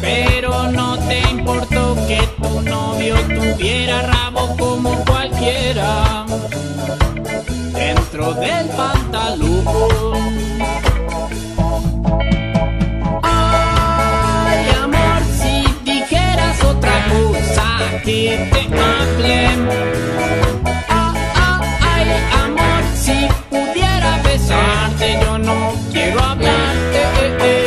Pero 0.00 0.70
no 0.70 0.98
te 0.98 1.20
importó 1.30 1.96
que 2.06 2.20
tu 2.42 2.60
novio 2.60 3.16
tuviera 3.28 4.02
rabo 4.02 4.56
como 4.56 5.04
cualquiera 5.04 6.26
dentro 7.72 8.34
del 8.34 8.68
pantalón. 8.70 9.64
Te 18.04 18.30
hable. 18.30 19.48
Ah, 20.88 21.14
ah, 21.36 21.60
ay, 21.80 22.08
amor, 22.44 22.82
si 22.94 23.28
pudiera 23.48 24.20
besarte, 24.22 25.18
yo 25.22 25.38
no 25.38 25.72
quiero 25.90 26.20
hablarte. 26.20 26.98
eh, 27.00 27.36
eh. 27.40 27.63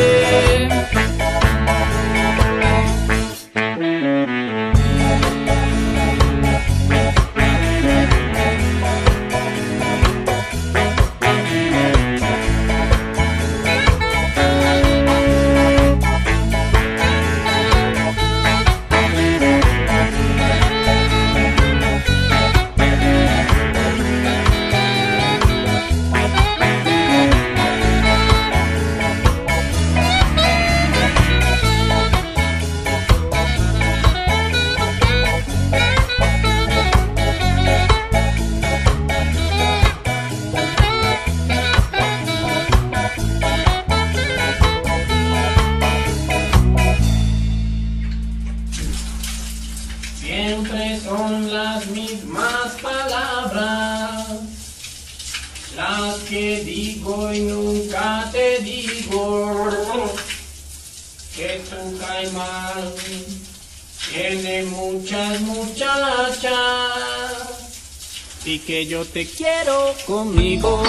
Conmigo. 70.08 70.87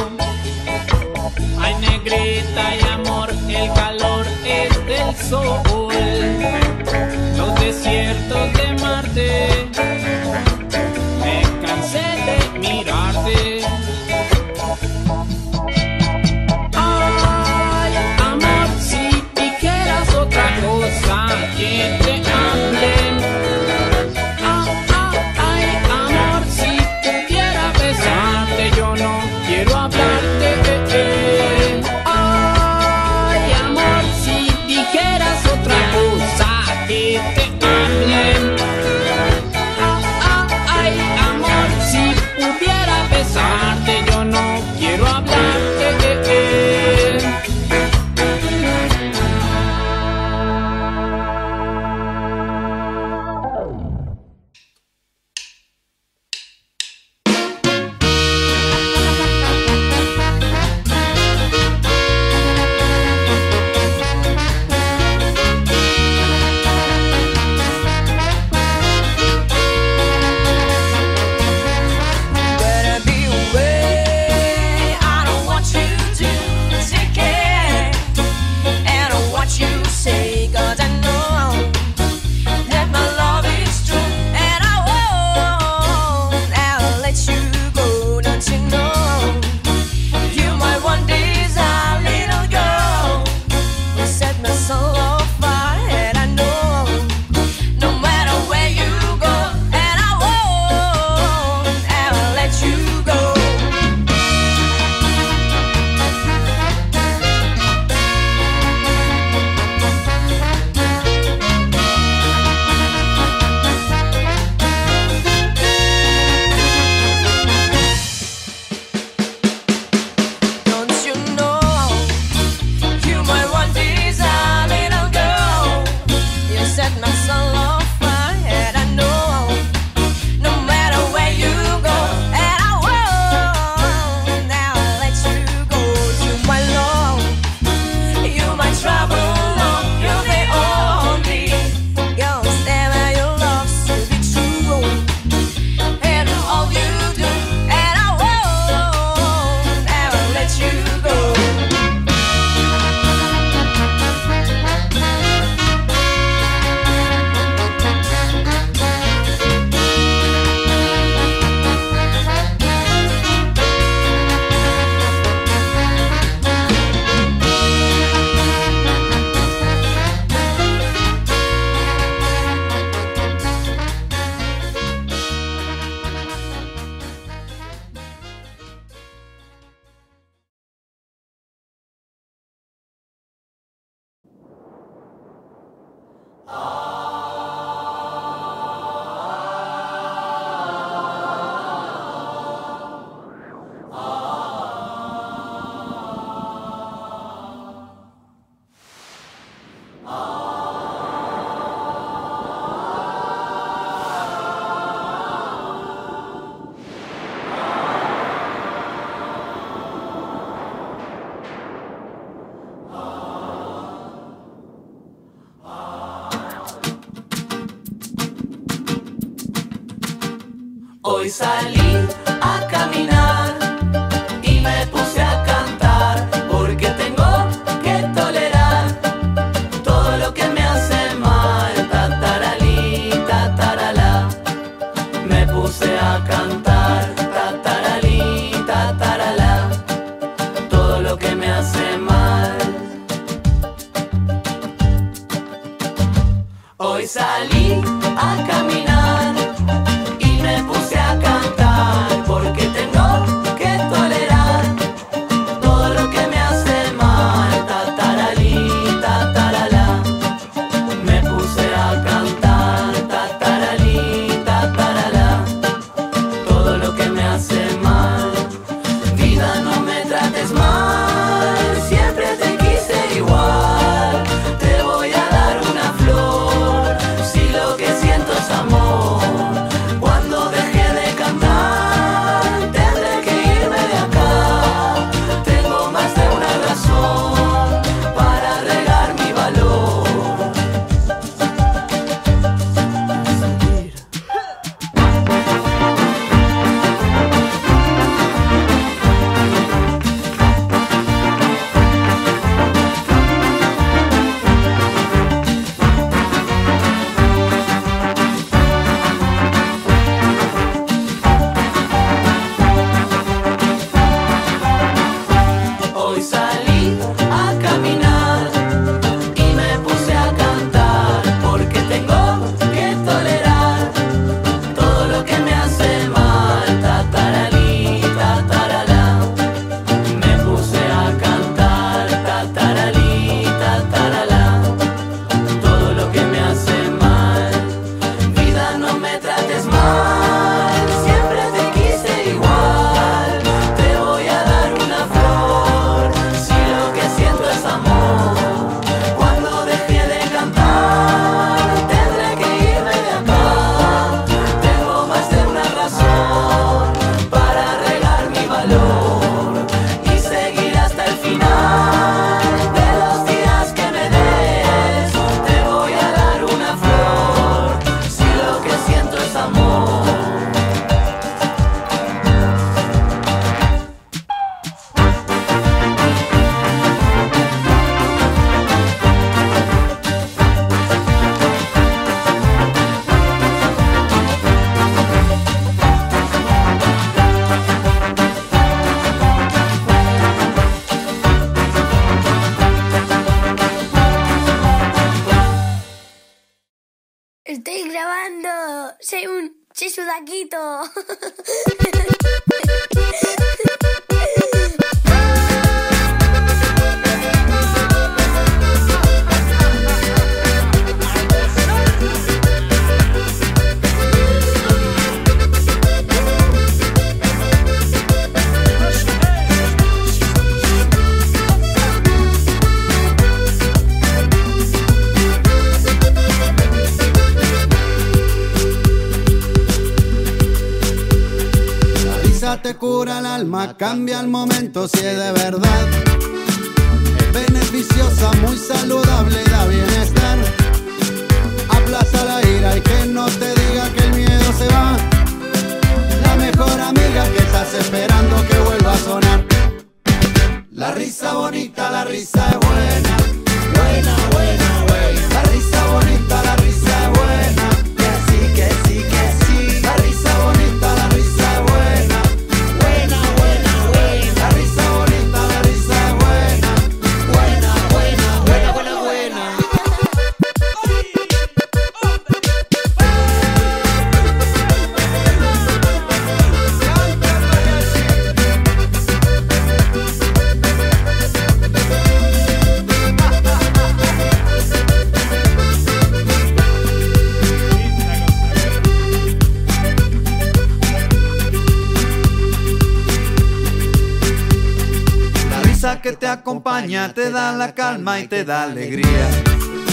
que 496.10 496.16
te 496.16 496.28
acompaña 496.28 497.14
te 497.14 497.30
da 497.30 497.51
la 497.51 497.76
calma 497.76 498.20
y 498.20 498.28
te 498.28 498.43
da 498.43 498.64
alegría. 498.64 499.28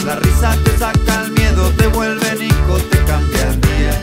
La 0.06 0.16
risa 0.16 0.56
te 0.64 0.78
saca 0.78 1.22
el 1.22 1.32
miedo, 1.32 1.70
te 1.76 1.88
vuelve 1.88 2.34
Nico, 2.36 2.78
te 2.90 2.98
cambia 3.04 3.48
el 3.48 3.60
día. 3.60 4.02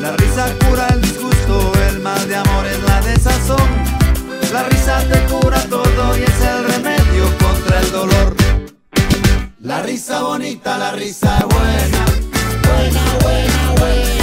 La 0.00 0.12
risa 0.16 0.46
cura 0.60 0.86
el 0.88 1.00
disgusto, 1.02 1.72
el 1.88 1.98
mal 2.00 2.28
de 2.28 2.36
amor 2.36 2.64
es 2.66 2.80
la 2.84 3.00
desazón. 3.00 3.68
La 4.52 4.62
risa 4.64 5.02
te 5.10 5.20
cura 5.32 5.60
todo 5.68 6.16
y 6.16 6.22
es 6.22 6.40
el 6.42 6.64
remedio 6.64 7.24
contra 7.38 7.80
el 7.80 7.90
dolor. 7.90 8.36
La 9.60 9.82
risa 9.82 10.22
bonita, 10.22 10.78
la 10.78 10.92
risa 10.92 11.44
buena, 11.44 12.04
buena, 12.62 13.02
buena, 13.20 13.72
buena. 13.80 14.17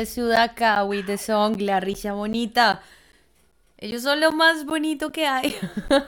Was 0.00 0.16
Chesudaka 0.16 0.86
with 0.88 1.06
the 1.06 1.18
song 1.18 1.56
La 1.60 1.80
Risa 1.80 2.12
Bonita. 2.12 2.80
Ellos 3.78 4.02
son 4.02 4.20
lo 4.20 4.32
más 4.32 4.64
bonito 4.66 5.10
que 5.10 5.26
hay. 5.26 5.54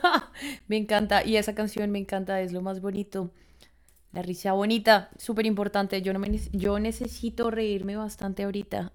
me 0.68 0.76
encanta. 0.76 1.24
Y 1.24 1.36
esa 1.36 1.54
canción 1.54 1.90
me 1.90 1.98
encanta, 1.98 2.40
es 2.40 2.52
lo 2.52 2.60
más 2.60 2.80
bonito. 2.80 3.30
La 4.12 4.20
risa 4.20 4.52
bonita, 4.52 5.08
súper 5.16 5.46
importante. 5.46 6.02
Yo, 6.02 6.12
no 6.12 6.18
me, 6.18 6.38
yo 6.52 6.78
necesito 6.78 7.50
reírme 7.50 7.96
bastante 7.96 8.44
ahorita. 8.44 8.92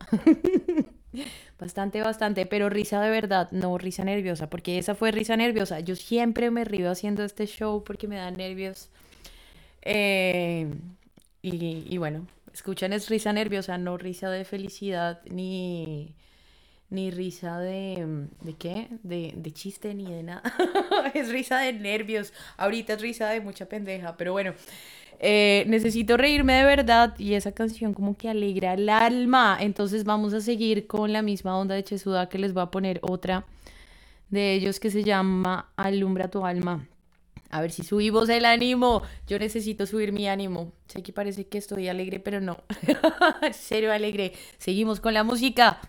bastante, 1.59 2.01
bastante. 2.01 2.45
Pero 2.45 2.69
risa 2.69 3.01
de 3.01 3.09
verdad, 3.09 3.49
no 3.51 3.75
risa 3.79 4.03
nerviosa. 4.03 4.47
Porque 4.47 4.77
esa 4.77 4.93
fue 4.93 5.11
risa 5.11 5.35
nerviosa. 5.37 5.79
Yo 5.79 5.95
siempre 5.95 6.51
me 6.51 6.65
río 6.65 6.91
haciendo 6.91 7.23
este 7.23 7.47
show 7.47 7.83
porque 7.83 8.07
me 8.07 8.17
da 8.17 8.29
nervios. 8.29 8.89
Eh, 9.81 10.71
y 11.41 11.97
bueno, 11.97 12.27
escuchan 12.57 12.93
es 12.93 13.09
risa 13.09 13.33
nerviosa, 13.33 13.77
no 13.77 13.97
risa 13.97 14.29
de 14.29 14.43
felicidad, 14.45 15.21
ni, 15.29 16.13
ni 16.89 17.11
risa 17.11 17.59
de... 17.59 18.27
¿De 18.41 18.53
qué? 18.53 18.87
De, 19.03 19.33
de 19.35 19.51
chiste 19.53 19.93
ni 19.93 20.11
de 20.11 20.23
nada. 20.23 20.43
es 21.13 21.29
risa 21.29 21.59
de 21.59 21.73
nervios. 21.73 22.33
Ahorita 22.57 22.93
es 22.93 23.01
risa 23.01 23.29
de 23.29 23.41
mucha 23.41 23.67
pendeja, 23.67 24.17
pero 24.17 24.31
bueno. 24.33 24.53
eh, 25.19 25.65
necesito 25.67 26.17
reírme 26.17 26.53
de 26.53 26.63
verdad 26.65 27.15
y 27.19 27.33
esa 27.33 27.51
canción 27.51 27.93
como 27.93 28.15
que 28.17 28.29
alegra 28.29 28.73
el 28.73 28.89
alma. 28.89 29.57
Entonces 29.59 30.03
vamos 30.03 30.33
a 30.33 30.41
seguir 30.41 30.87
con 30.87 31.13
la 31.13 31.21
misma 31.21 31.57
onda 31.57 31.75
de 31.75 31.83
Chesuda 31.83 32.29
que 32.29 32.37
les 32.39 32.53
voy 32.53 32.63
a 32.63 32.67
poner 32.71 32.99
otra 33.01 33.45
de 34.29 34.53
ellos 34.53 34.79
que 34.79 34.91
se 34.91 35.03
llama 35.03 35.71
Alumbra 35.77 36.29
tu 36.29 36.45
alma. 36.45 36.87
A 37.49 37.61
ver 37.61 37.71
si 37.71 37.83
subimos 37.83 38.29
el 38.29 38.45
ánimo. 38.45 39.03
Yo 39.27 39.39
necesito 39.39 39.85
subir 39.85 40.11
mi 40.11 40.27
ánimo. 40.27 40.73
Sé 40.87 41.03
que 41.03 41.13
parece 41.13 41.47
que 41.47 41.57
estoy 41.57 41.87
alegre, 41.87 42.19
pero 42.19 42.41
no. 42.41 42.63
Cero 43.53 43.91
alegre. 43.91 44.33
Seguimos 44.57 44.99
con 44.99 45.13
la 45.13 45.23
música. 45.23 45.79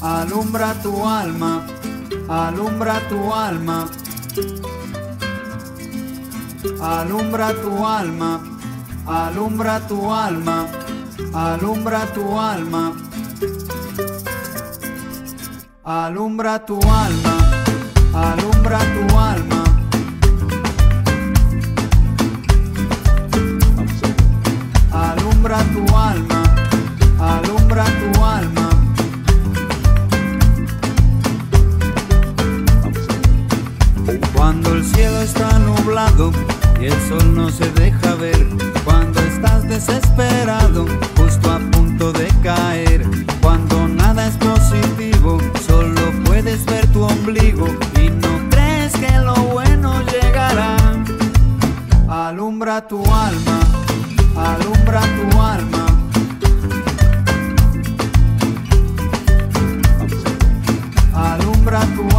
Alumbra 0.00 0.74
tu 0.82 1.06
alma, 1.06 1.64
alumbra 2.28 3.00
tu 3.08 3.18
alma. 3.32 3.88
Alumbra 6.80 7.52
tu 7.62 7.72
alma, 7.84 8.40
alumbra 9.06 9.80
tu 9.88 9.98
alma, 10.10 10.66
alumbra 11.34 12.06
tu 12.14 12.24
alma. 12.38 12.84
Alumbra 15.84 16.58
tu 16.66 16.78
alma, 17.02 17.34
alumbra 18.14 18.80
tu 18.94 19.04
alma. 19.18 19.62
Alumbra 24.92 25.60
tu 25.74 25.82
alma, 25.94 26.31
y 36.80 36.86
el 36.86 37.08
sol 37.08 37.32
no 37.32 37.48
se 37.48 37.70
deja 37.74 38.16
ver, 38.16 38.48
cuando 38.84 39.20
estás 39.20 39.68
desesperado, 39.68 40.84
justo 41.16 41.48
a 41.48 41.60
punto 41.70 42.12
de 42.12 42.26
caer, 42.42 43.08
cuando 43.40 43.86
nada 43.86 44.26
es 44.26 44.36
positivo, 44.36 45.38
solo 45.64 46.00
puedes 46.24 46.64
ver 46.66 46.88
tu 46.88 47.04
ombligo 47.04 47.68
y 48.00 48.10
no 48.10 48.50
crees 48.50 48.92
que 48.94 49.16
lo 49.18 49.34
bueno 49.52 50.02
llegará. 50.10 50.76
Alumbra 52.08 52.84
tu 52.88 53.00
alma, 53.04 53.60
alumbra 54.36 55.02
tu 55.02 55.40
alma. 55.40 55.86
Alumbra 61.14 61.80
tu 61.94 62.11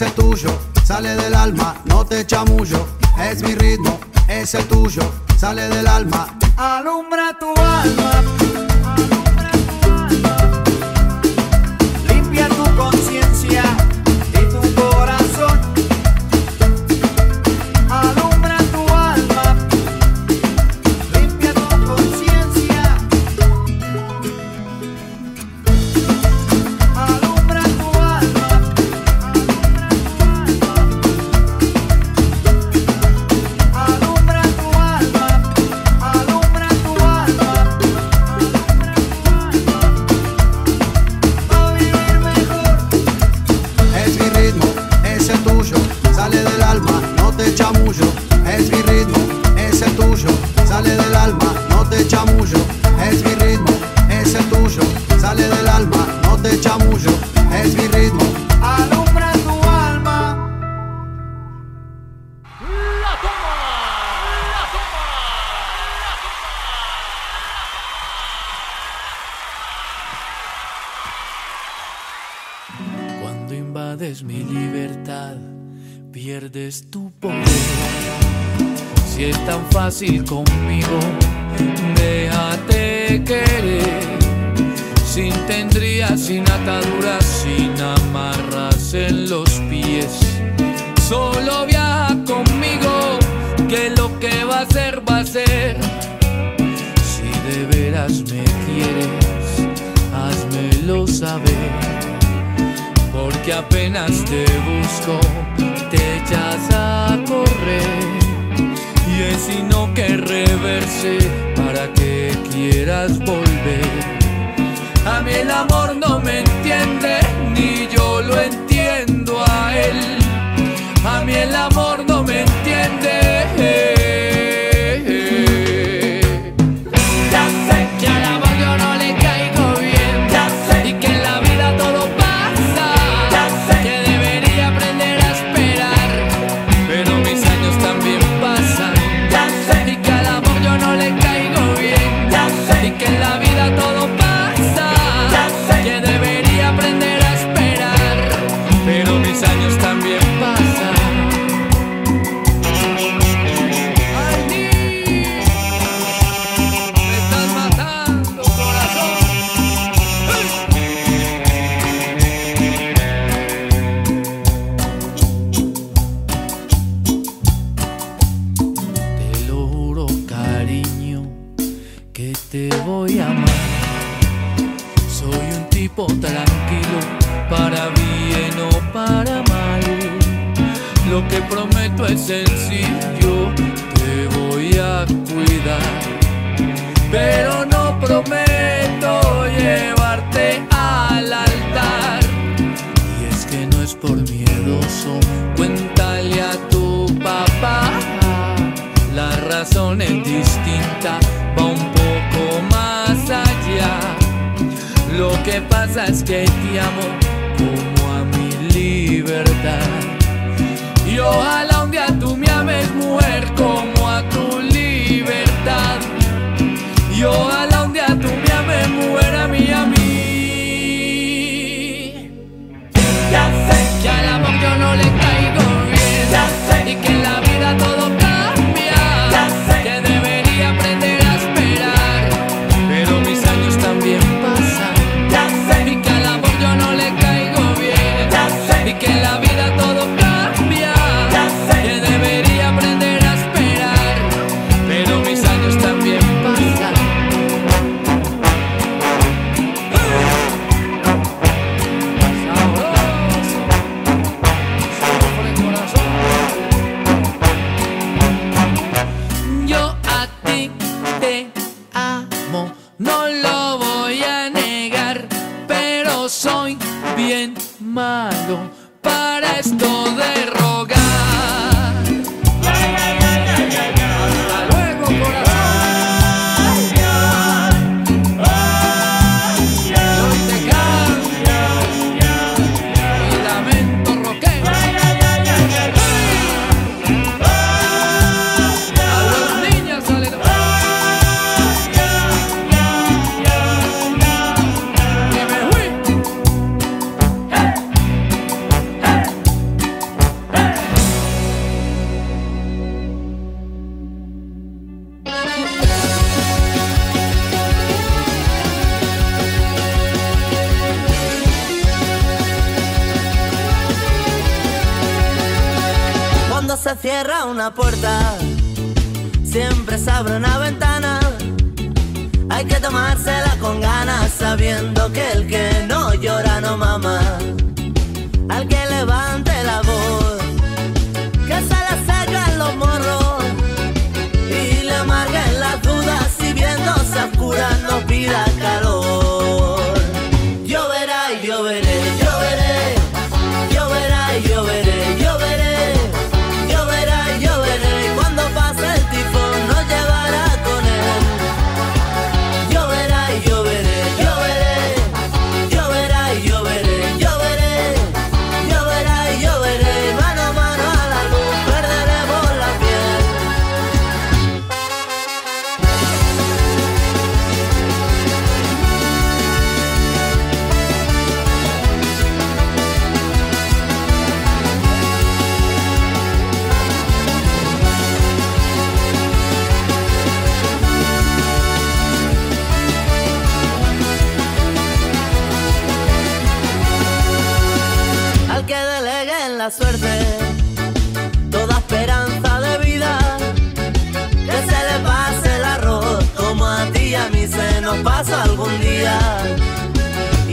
es 0.00 0.06
el 0.06 0.12
tuyo, 0.14 0.58
sale 0.82 1.14
del 1.14 1.34
alma, 1.34 1.76
no 1.84 2.06
te 2.06 2.26
chamullo. 2.26 2.86
Es 3.20 3.42
mi 3.42 3.54
ritmo, 3.54 4.00
es 4.28 4.54
el 4.54 4.64
tuyo, 4.66 5.02
sale 5.36 5.68
del 5.68 5.86
alma. 5.86 6.38
Alumbra 6.56 7.36
tu 7.38 7.48
alma. 7.60 9.29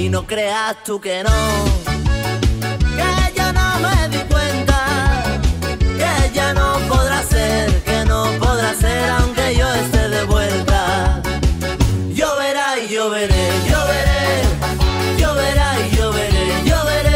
Y 0.08 0.10
no 0.10 0.26
creas 0.26 0.74
tú 0.86 1.02
que 1.02 1.22
no, 1.22 1.30
que 2.96 3.34
ya 3.36 3.52
no 3.52 3.78
me 3.82 4.08
di 4.08 4.24
cuenta, 4.24 5.38
que 5.80 6.34
ya 6.34 6.54
no 6.54 6.78
podrá 6.88 7.22
ser, 7.24 7.84
que 7.84 8.06
no 8.06 8.24
podrá 8.40 8.74
ser 8.74 9.10
aunque 9.10 9.58
yo 9.58 9.68
esté 9.74 10.08
de 10.08 10.24
vuelta. 10.24 11.22
Yo 12.14 12.38
verá 12.38 12.80
y 12.80 12.88
lloveré, 12.88 13.50
lloveré, 13.70 14.44
lloverá 15.18 15.78
y 15.82 15.96
lloveré, 15.98 16.32
veré, 16.32 16.70
yo 16.70 16.86
veré. 16.86 17.07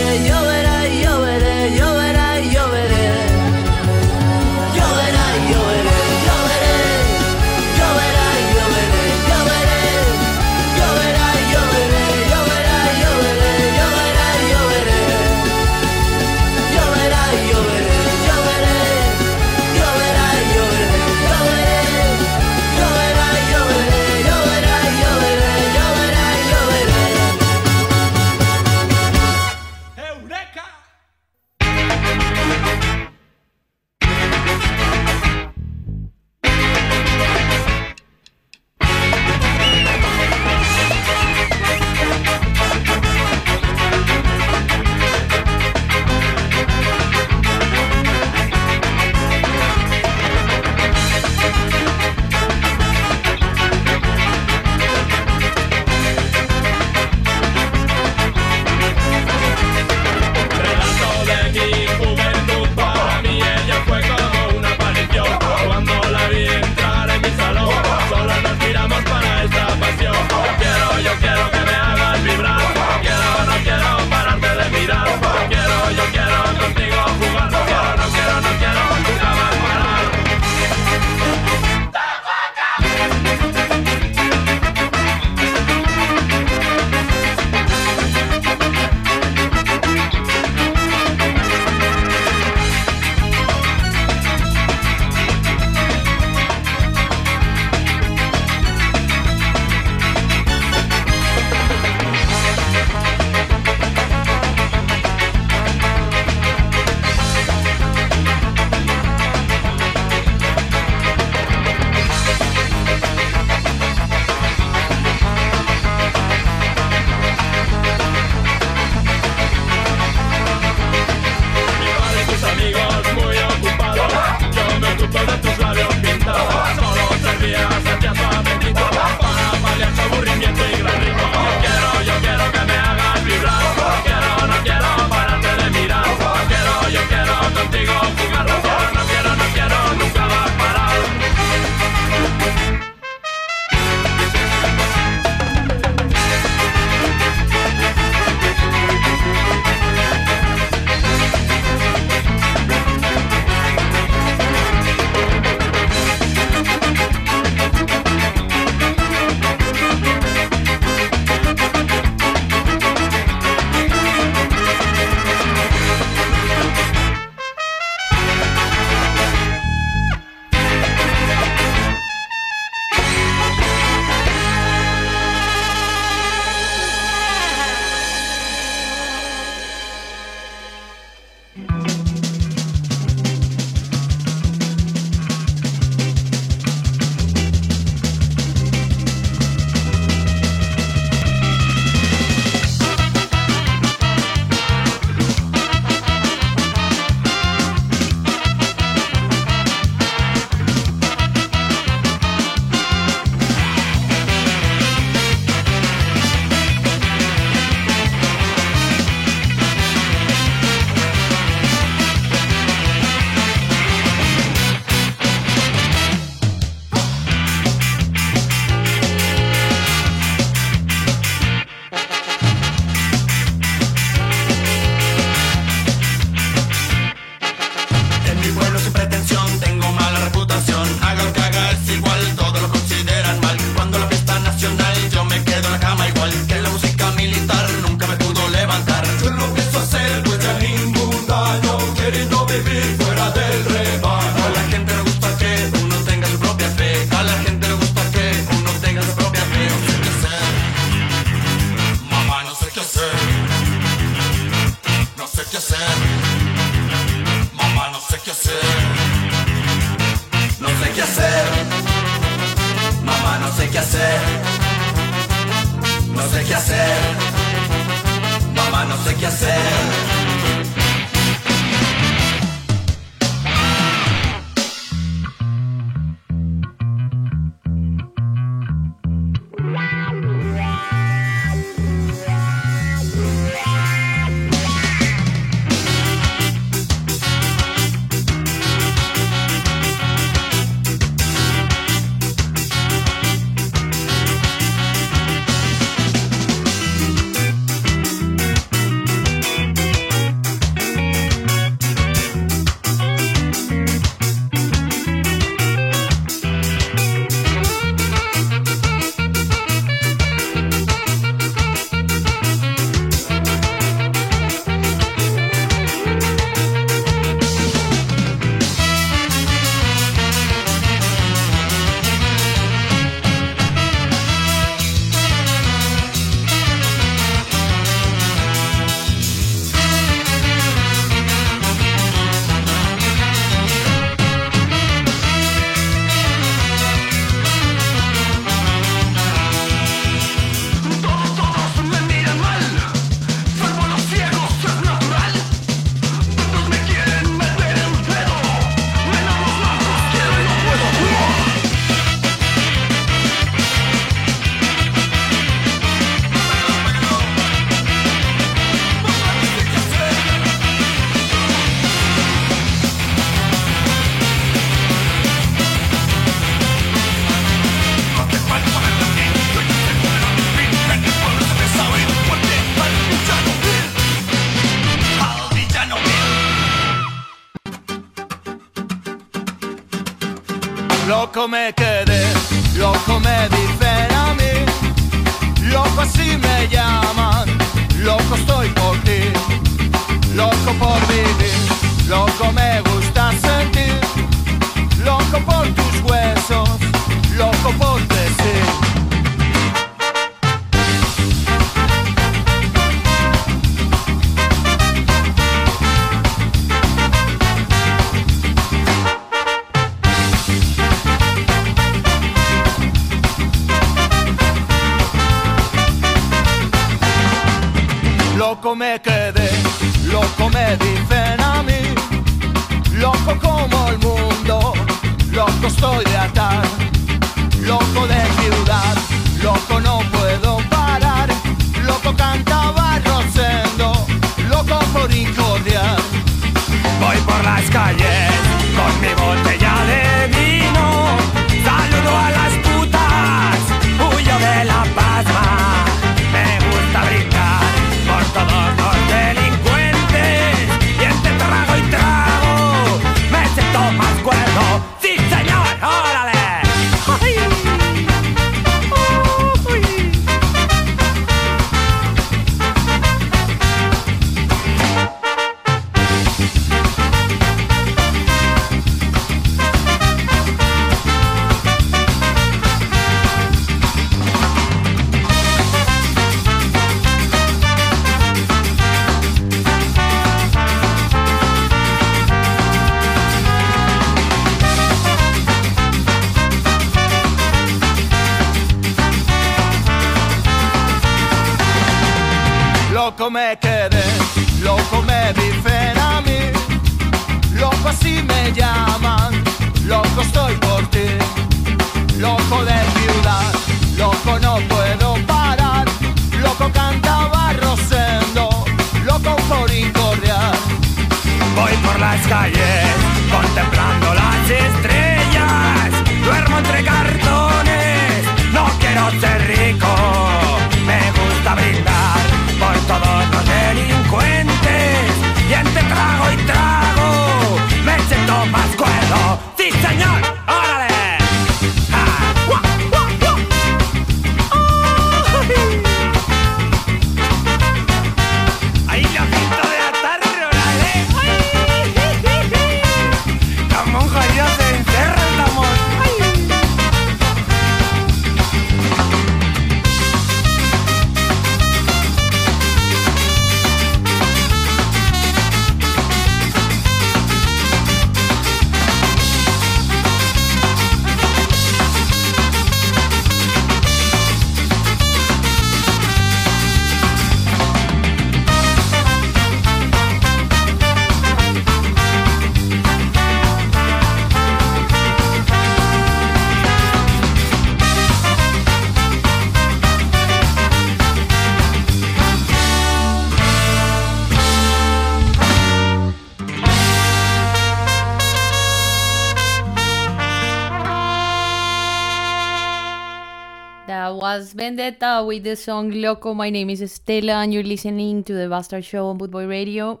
Las 594.36 594.52
Vendetta 594.52 595.24
with 595.24 595.44
the 595.44 595.56
song 595.56 595.90
Loco. 595.90 596.34
My 596.34 596.50
name 596.50 596.68
is 596.68 596.82
Estela, 596.82 597.42
and 597.42 597.54
you're 597.54 597.62
listening 597.62 598.22
to 598.24 598.34
the 598.34 598.50
Bastard 598.50 598.84
Show 598.84 599.06
on 599.06 599.16
Bootboy 599.16 599.48
Radio. 599.48 600.00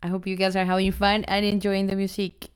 I 0.00 0.06
hope 0.06 0.28
you 0.28 0.36
guys 0.36 0.54
are 0.54 0.64
having 0.64 0.92
fun 0.92 1.24
and 1.24 1.44
enjoying 1.44 1.88
the 1.88 1.96
music. 1.96 2.50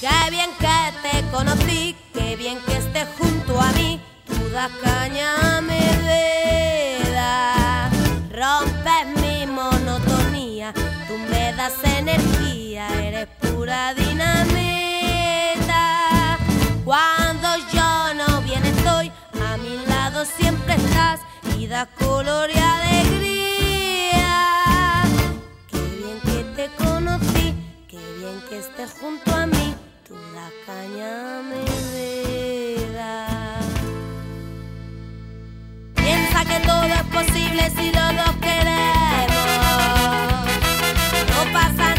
Qué 0.00 0.08
bien 0.30 0.50
que 0.58 0.92
te 1.02 1.22
conocí, 1.30 1.94
qué 2.14 2.34
bien 2.34 2.58
que 2.64 2.72
estés 2.78 3.06
junto 3.18 3.60
a 3.60 3.70
mí. 3.72 4.00
Tú 4.24 4.48
das 4.48 4.70
caña, 4.82 5.60
me 5.60 5.78
das, 7.12 7.92
rompes 8.30 9.06
mi 9.20 9.46
monotonía. 9.46 10.72
Tú 11.06 11.18
me 11.30 11.52
das 11.52 11.74
energía, 11.84 12.88
eres 13.02 13.28
pura 13.42 13.92
dinamita. 13.92 14.78
Cuando 16.82 17.58
yo 17.70 18.14
no 18.14 18.40
bien 18.40 18.64
estoy, 18.64 19.12
a 19.38 19.58
mi 19.58 19.84
lado 19.84 20.24
siempre 20.24 20.76
estás 20.76 21.20
y 21.58 21.66
das 21.66 21.88
color 21.98 22.48
y 22.48 22.58
alegría. 22.58 23.42
Qué 25.68 25.78
bien 25.78 26.20
que 26.24 26.44
te 26.56 26.70
conocí, 26.82 27.54
qué 27.86 27.98
bien 28.16 28.40
que 28.48 28.60
estés 28.60 28.92
junto 28.98 29.34
a 29.34 29.44
mí 29.44 29.74
tú 30.10 30.16
la 30.34 30.50
caña 30.66 31.40
me 31.48 31.62
da. 32.96 33.60
Piensa 35.94 36.44
que 36.44 36.58
todo 36.66 36.82
es 36.82 37.02
posible 37.18 37.70
si 37.76 37.92
los 37.92 38.10
dos 38.20 38.34
queremos. 38.46 39.46
No 41.32 41.40
pasa 41.52 41.89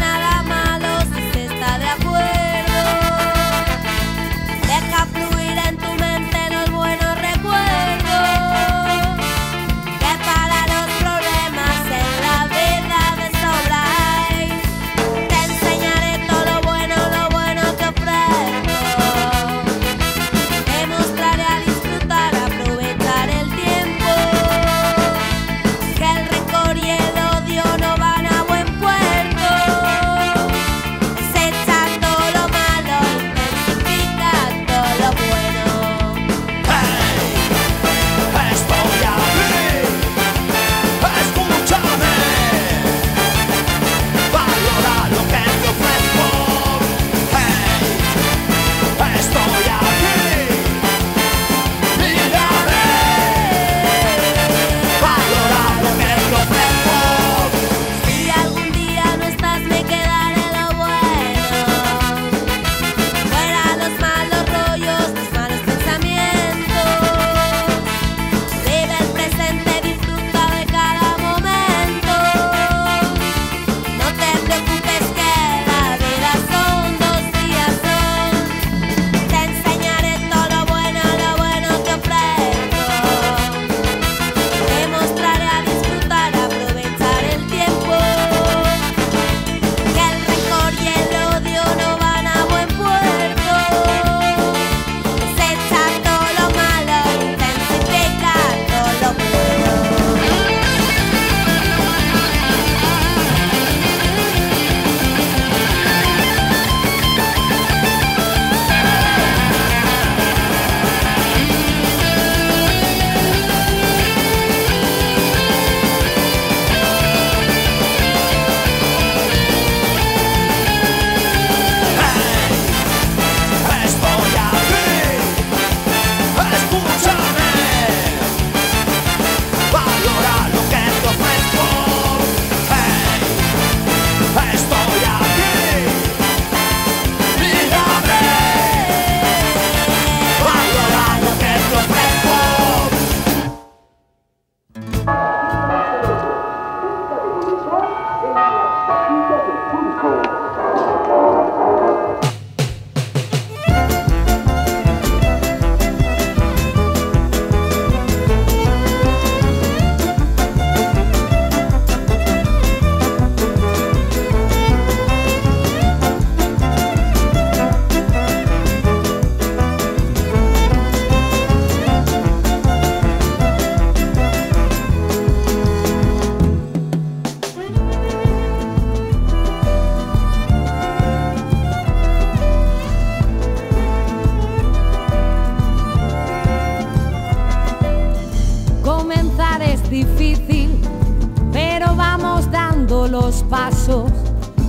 pasos 193.48 194.10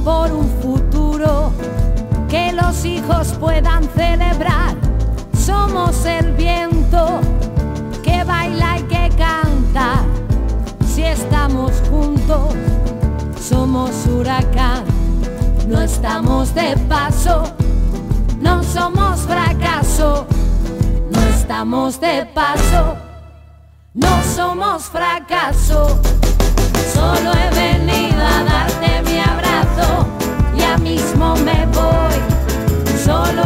por 0.04 0.32
un 0.32 0.48
futuro 0.62 1.52
que 2.30 2.52
los 2.52 2.86
hijos 2.86 3.34
puedan 3.40 3.84
celebrar. 3.96 4.76
Somos 5.38 6.06
el 6.06 6.32
viento 6.34 7.20
que 8.04 8.24
baila 8.24 8.80
y 8.80 8.84
que 8.84 9.10
canta. 9.18 10.04
Si 10.86 11.04
estamos 11.04 11.72
juntos, 11.90 12.54
somos 13.42 13.92
huracán. 14.08 14.84
No 15.68 15.82
estamos 15.82 16.54
de 16.54 16.78
paso, 16.88 17.44
no 18.40 18.64
somos 18.64 19.22
fracaso. 19.22 20.26
No 21.12 21.22
estamos 21.22 22.00
de 22.00 22.26
paso, 22.34 22.96
no 23.94 24.24
somos 24.36 24.84
fracaso. 24.84 26.00
Solo 27.04 27.34
he 27.34 27.50
venido 27.50 28.24
a 28.26 28.44
darte 28.46 29.02
mi 29.02 29.20
abrazo, 29.20 30.08
ya 30.56 30.78
mismo 30.78 31.36
me 31.36 31.66
voy. 31.74 32.18
Solo 33.04 33.44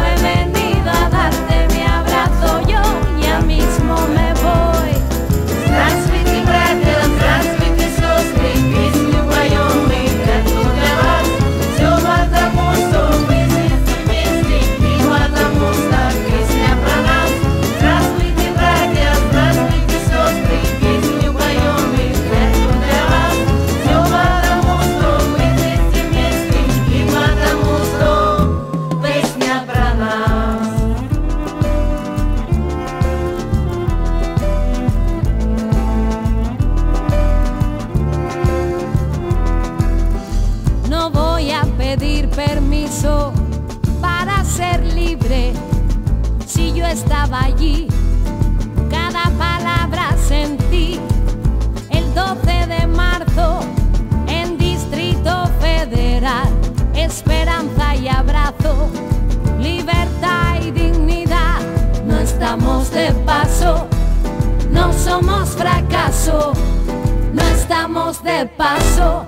no 66.28 67.42
estamos 67.56 68.22
de 68.24 68.46
paso, 68.58 69.26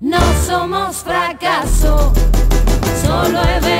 no 0.00 0.20
somos 0.46 0.96
fracaso, 0.96 2.12
solo 3.02 3.40
eventos. 3.42 3.79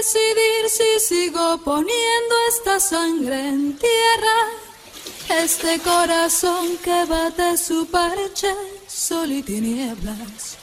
decidir 0.00 0.70
si 0.70 0.98
sigo 0.98 1.58
poniendo 1.58 2.34
esta 2.48 2.80
sangre 2.80 3.48
en 3.48 3.76
tierra, 3.76 4.38
este 5.42 5.78
corazón 5.80 6.78
que 6.82 7.04
bate 7.04 7.58
su 7.58 7.86
parche, 7.86 8.50
sol 8.86 9.30
y 9.30 9.42
tinieblas, 9.42 10.56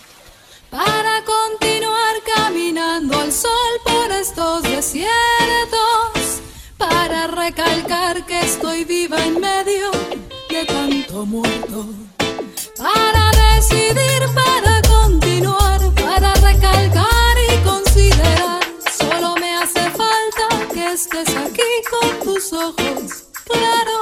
para 0.72 1.24
continuar 1.24 2.16
caminando 2.36 3.16
al 3.20 3.32
sol 3.32 3.74
por 3.84 4.12
estos 4.12 4.64
desiertos, 4.64 6.42
para 6.80 7.28
recalcar 7.28 8.26
que 8.26 8.40
estoy 8.40 8.86
viva 8.86 9.24
en 9.24 9.40
medio 9.40 9.92
de 10.50 10.66
tanto 10.66 11.28
muerto, 11.28 11.86
para 12.76 13.32
decidir 13.54 14.34
para 14.34 14.77
Estás 20.98 21.30
aquí 21.36 21.62
con 21.92 22.20
tus 22.24 22.52
ojos 22.54 23.26
claros. 23.46 23.97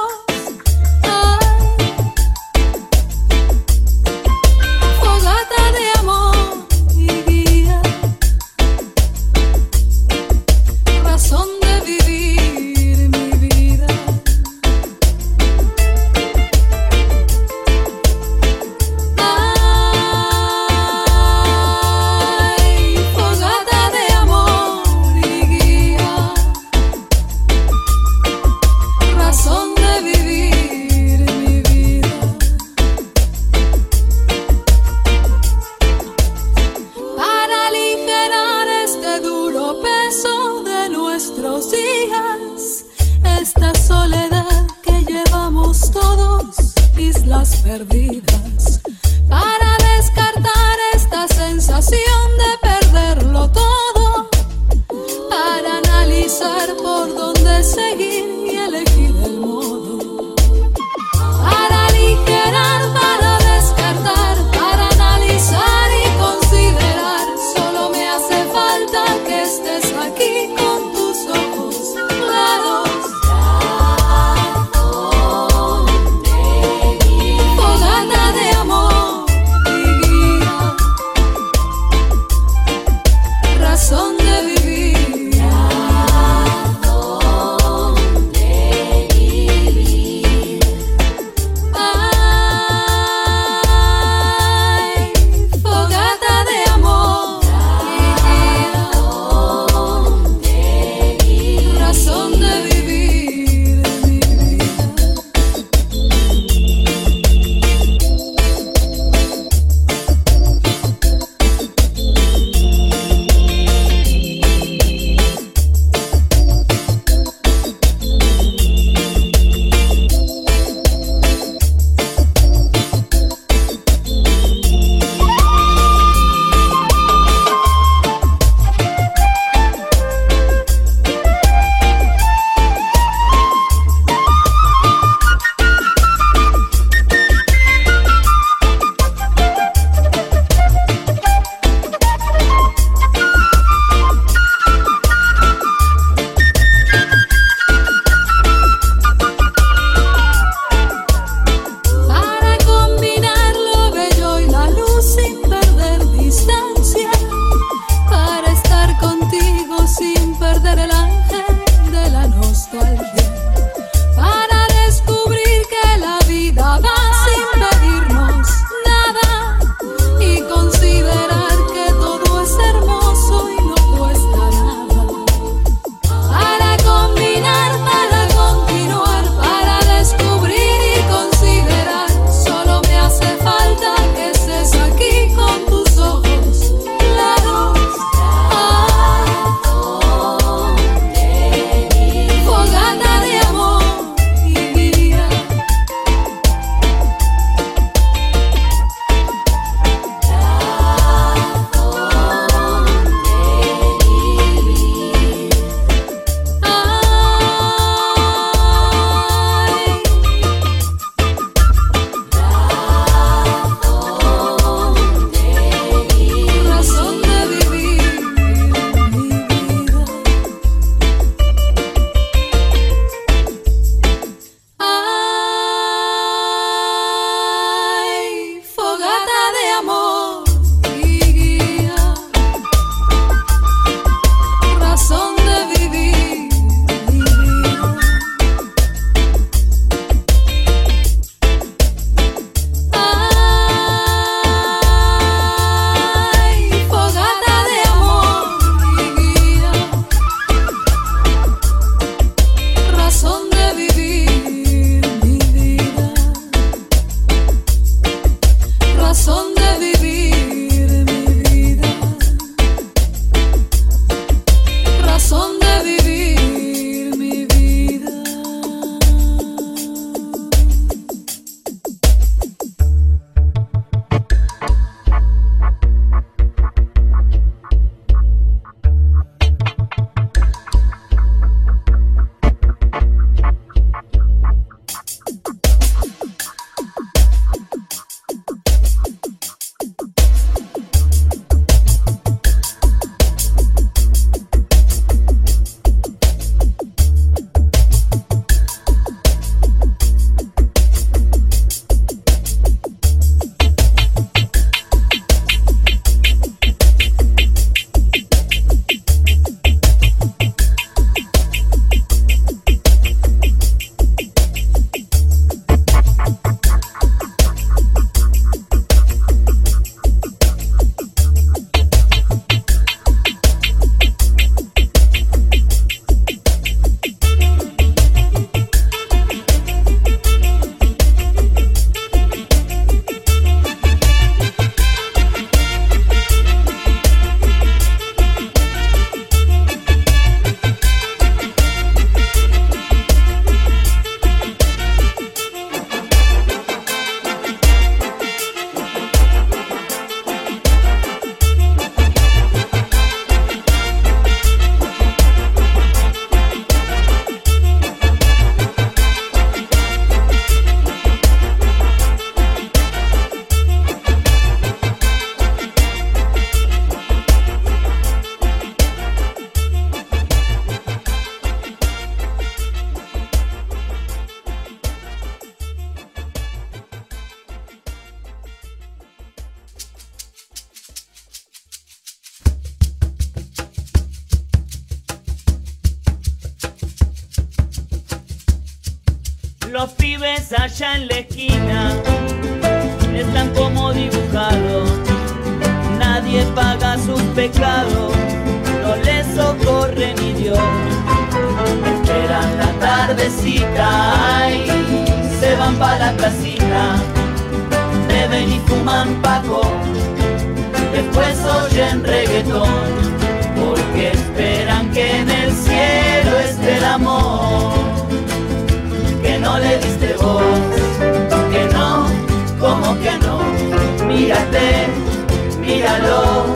Míralo, 425.96 426.46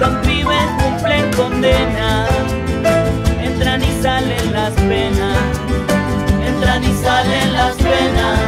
los 0.00 0.26
pibes 0.26 0.70
cumplen 0.82 1.30
condena, 1.32 2.26
entran 3.40 3.82
y 3.82 4.02
salen 4.02 4.52
las 4.52 4.72
penas, 4.72 5.38
entran 6.46 6.84
y 6.84 6.94
salen 7.02 7.52
las 7.52 7.76
penas 7.76 8.38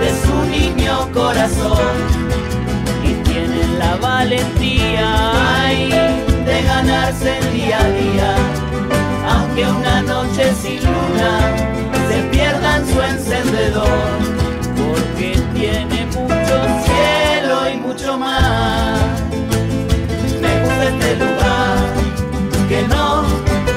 de 0.00 0.10
su 0.22 0.44
niño 0.50 1.08
corazón. 1.12 2.26
Y 3.04 3.14
tienen 3.28 3.78
la 3.78 3.96
valentía 3.96 5.32
de 6.44 6.62
ganarse 6.62 7.38
el 7.38 7.52
día 7.52 7.78
a 7.78 7.88
día, 7.90 8.36
aunque 9.28 9.66
una 9.66 10.02
noche 10.02 10.52
sin 10.54 10.82
luna 10.82 11.40
se 12.08 12.22
pierdan 12.30 12.86
su 12.86 13.00
encendedor, 13.00 14.18
porque 14.76 15.40
tiene 15.54 16.06
mucho 16.06 16.56
cielo 16.84 17.70
y 17.72 17.76
mucho 17.76 18.18
mar. 18.18 19.25
Este 21.06 21.24
lugar, 21.24 21.76
que 22.68 22.82
no, 22.88 23.22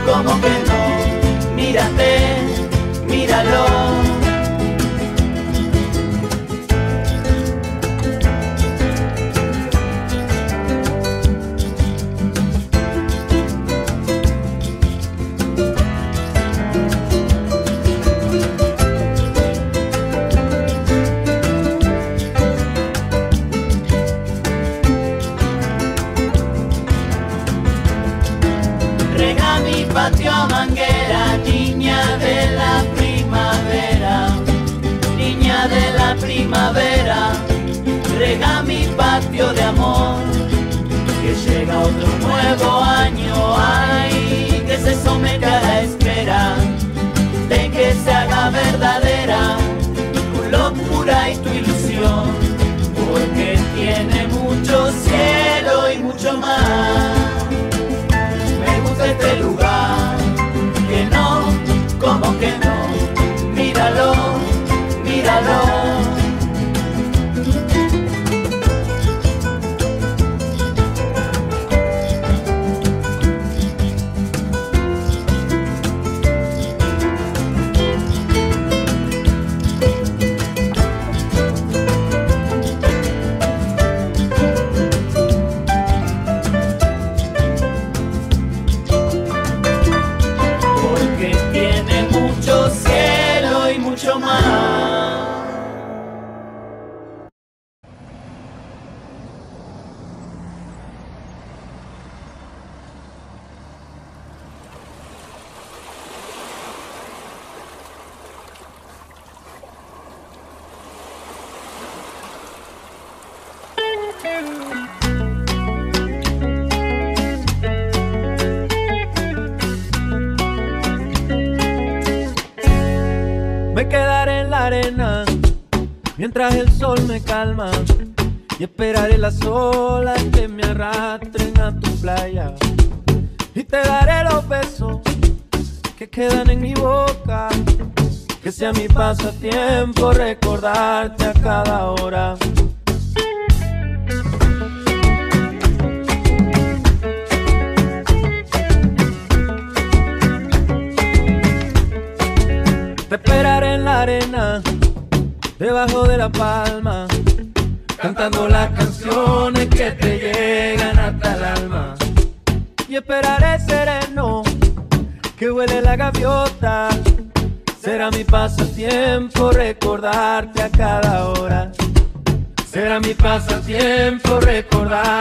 como 0.03 0.41
que 0.41 0.49
no, 0.67 1.55
mírate, 1.55 2.41
míralo. 3.07 3.78
Nuevo 42.59 42.81
año, 42.83 43.55
ay, 43.57 44.63
que 44.67 44.77
se 44.77 44.95
somete 45.01 45.45
a 45.45 45.61
la 45.61 45.81
espera, 45.81 46.55
de 47.47 47.69
que 47.69 47.93
se 47.93 48.11
haga 48.11 48.49
verdadera 48.49 49.57
tu 50.13 50.49
locura 50.49 51.29
y 51.29 51.37
tu 51.37 51.49
ilusión, 51.49 51.68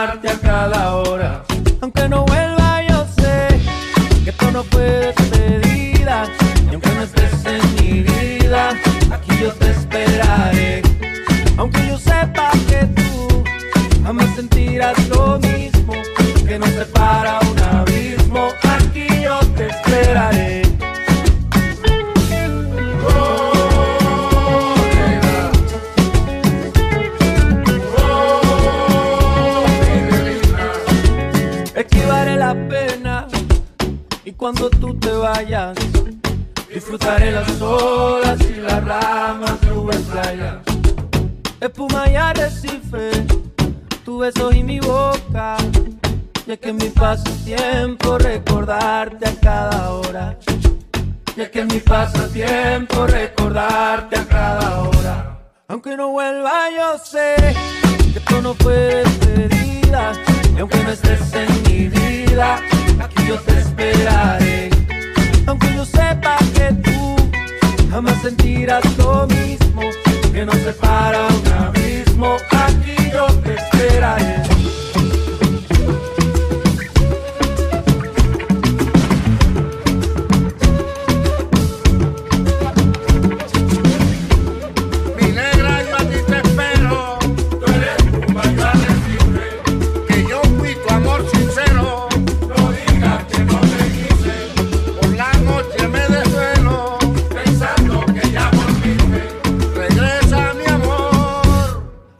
recordarte 0.09 0.27
a 0.27 0.39
cada 0.39 0.95
hora. 0.95 1.48
Vayas, 35.33 35.77
disfrutaré 36.73 37.31
las 37.31 37.61
olas 37.61 38.39
y 38.41 38.61
las 38.61 38.83
ramas, 38.83 39.61
nubes, 39.63 40.01
playa. 40.11 40.61
Espuma 41.59 42.09
y 42.09 42.15
arrecife, 42.15 43.11
tu 44.05 44.19
beso 44.19 44.51
y 44.51 44.63
mi 44.63 44.79
boca. 44.79 45.57
Y 46.47 46.51
es 46.51 46.59
que 46.59 46.73
mi 46.73 46.89
pasatiempo 46.89 48.17
recordarte 48.17 49.27
a 49.27 49.35
cada 49.39 49.91
hora. 49.91 50.37
Y 51.35 51.41
es 51.41 51.49
que 51.49 51.59
es 51.59 51.67
mi 51.67 51.79
pasatiempo 51.79 53.05
recordarte 53.05 54.15
a 54.17 54.25
cada 54.25 54.79
hora. 54.81 55.39
Aunque 55.67 55.95
no 55.95 56.09
vuelva, 56.09 56.71
yo 56.75 56.97
sé 56.97 57.35
que 58.13 58.19
esto 58.19 58.41
no 58.41 58.55
fue 58.55 59.03
despedida. 59.03 60.13
Y 60.55 60.59
aunque 60.59 60.83
no 60.83 60.89
estés 60.89 61.33
en 61.33 61.63
mi 61.63 61.87
vida, 61.87 62.59
aquí 62.99 63.27
yo 63.27 63.37
te 63.41 63.59
esperaré. 63.59 64.68
Yo 65.79 65.85
sepa 65.85 66.35
que 66.55 66.73
tú 66.83 67.15
jamás 67.89 68.21
sentirás 68.21 68.83
lo 68.97 69.25
mismo, 69.27 69.81
que 70.33 70.45
nos 70.45 70.57
separa 70.57 71.25
un 71.27 71.53
abismo, 71.53 72.35
aquí 72.51 72.97
yo 73.13 73.27
te 73.41 73.55
esperaré. 73.55 74.48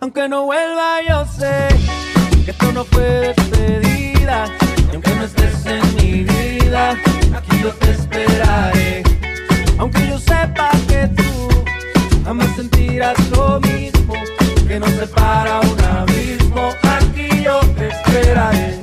Aunque 0.09 0.27
no 0.27 0.45
vuelva, 0.45 1.03
yo 1.07 1.23
sé 1.23 1.67
que 2.43 2.49
esto 2.49 2.71
no 2.71 2.83
fue 2.83 3.31
despedida. 3.35 4.45
Y 4.91 4.95
aunque 4.95 5.13
no 5.13 5.23
estés 5.23 5.63
en 5.67 5.95
mi 5.97 6.23
vida, 6.23 6.97
aquí 7.35 7.61
yo 7.61 7.69
te 7.73 7.91
esperaré. 7.91 9.03
Aunque 9.77 10.07
yo 10.07 10.17
sepa 10.17 10.71
que 10.87 11.07
tú 11.09 11.47
jamás 12.25 12.47
sentirás 12.55 13.19
lo 13.29 13.59
mismo, 13.59 14.15
que 14.67 14.79
nos 14.79 14.89
separa 14.93 15.59
un 15.59 15.79
abismo, 15.79 16.71
aquí 16.81 17.43
yo 17.43 17.59
te 17.77 17.89
esperaré. 17.89 18.78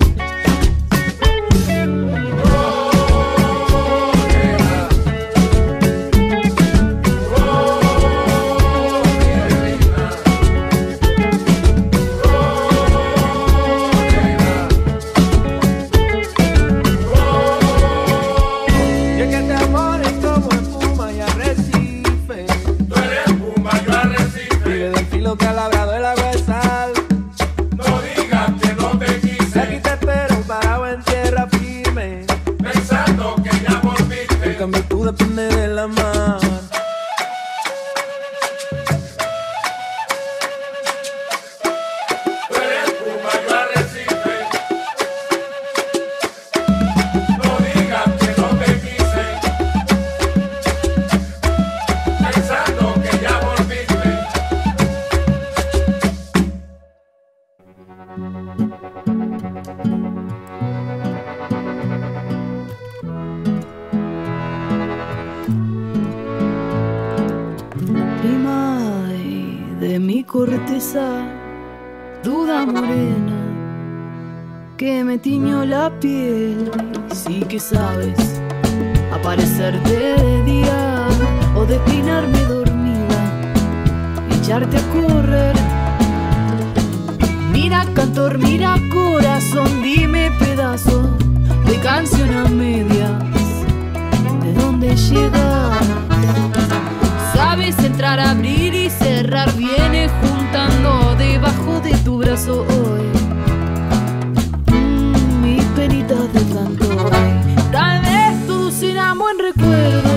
Se 109.26 109.26
enamó 109.26 109.30
en 109.30 109.38
recuerdo. 109.38 110.10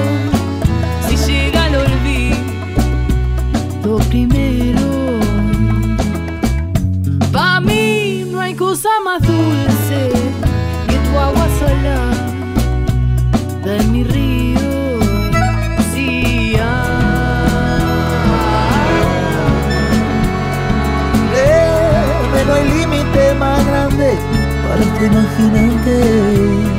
Si 1.07 1.15
llega 1.31 1.67
el 1.67 1.75
olvido 1.75 3.97
primero. 4.09 5.19
Pa' 7.31 7.59
mí 7.59 8.25
no 8.29 8.39
hay 8.39 8.53
cosa 8.55 8.89
más 9.03 9.21
dulce 9.21 10.11
que 10.87 10.95
tu 10.95 11.19
agua 11.19 11.47
salada 11.59 12.15
de 13.63 13.83
mi 13.85 14.03
río. 14.03 14.59
Sí, 15.93 16.55
Léeme, 21.33 22.45
no 22.45 22.53
hay 22.53 22.69
límite 22.69 23.33
más 23.35 23.65
grande 23.65 24.17
para 24.67 24.81
este 24.81 25.05
imaginante. 25.05 26.78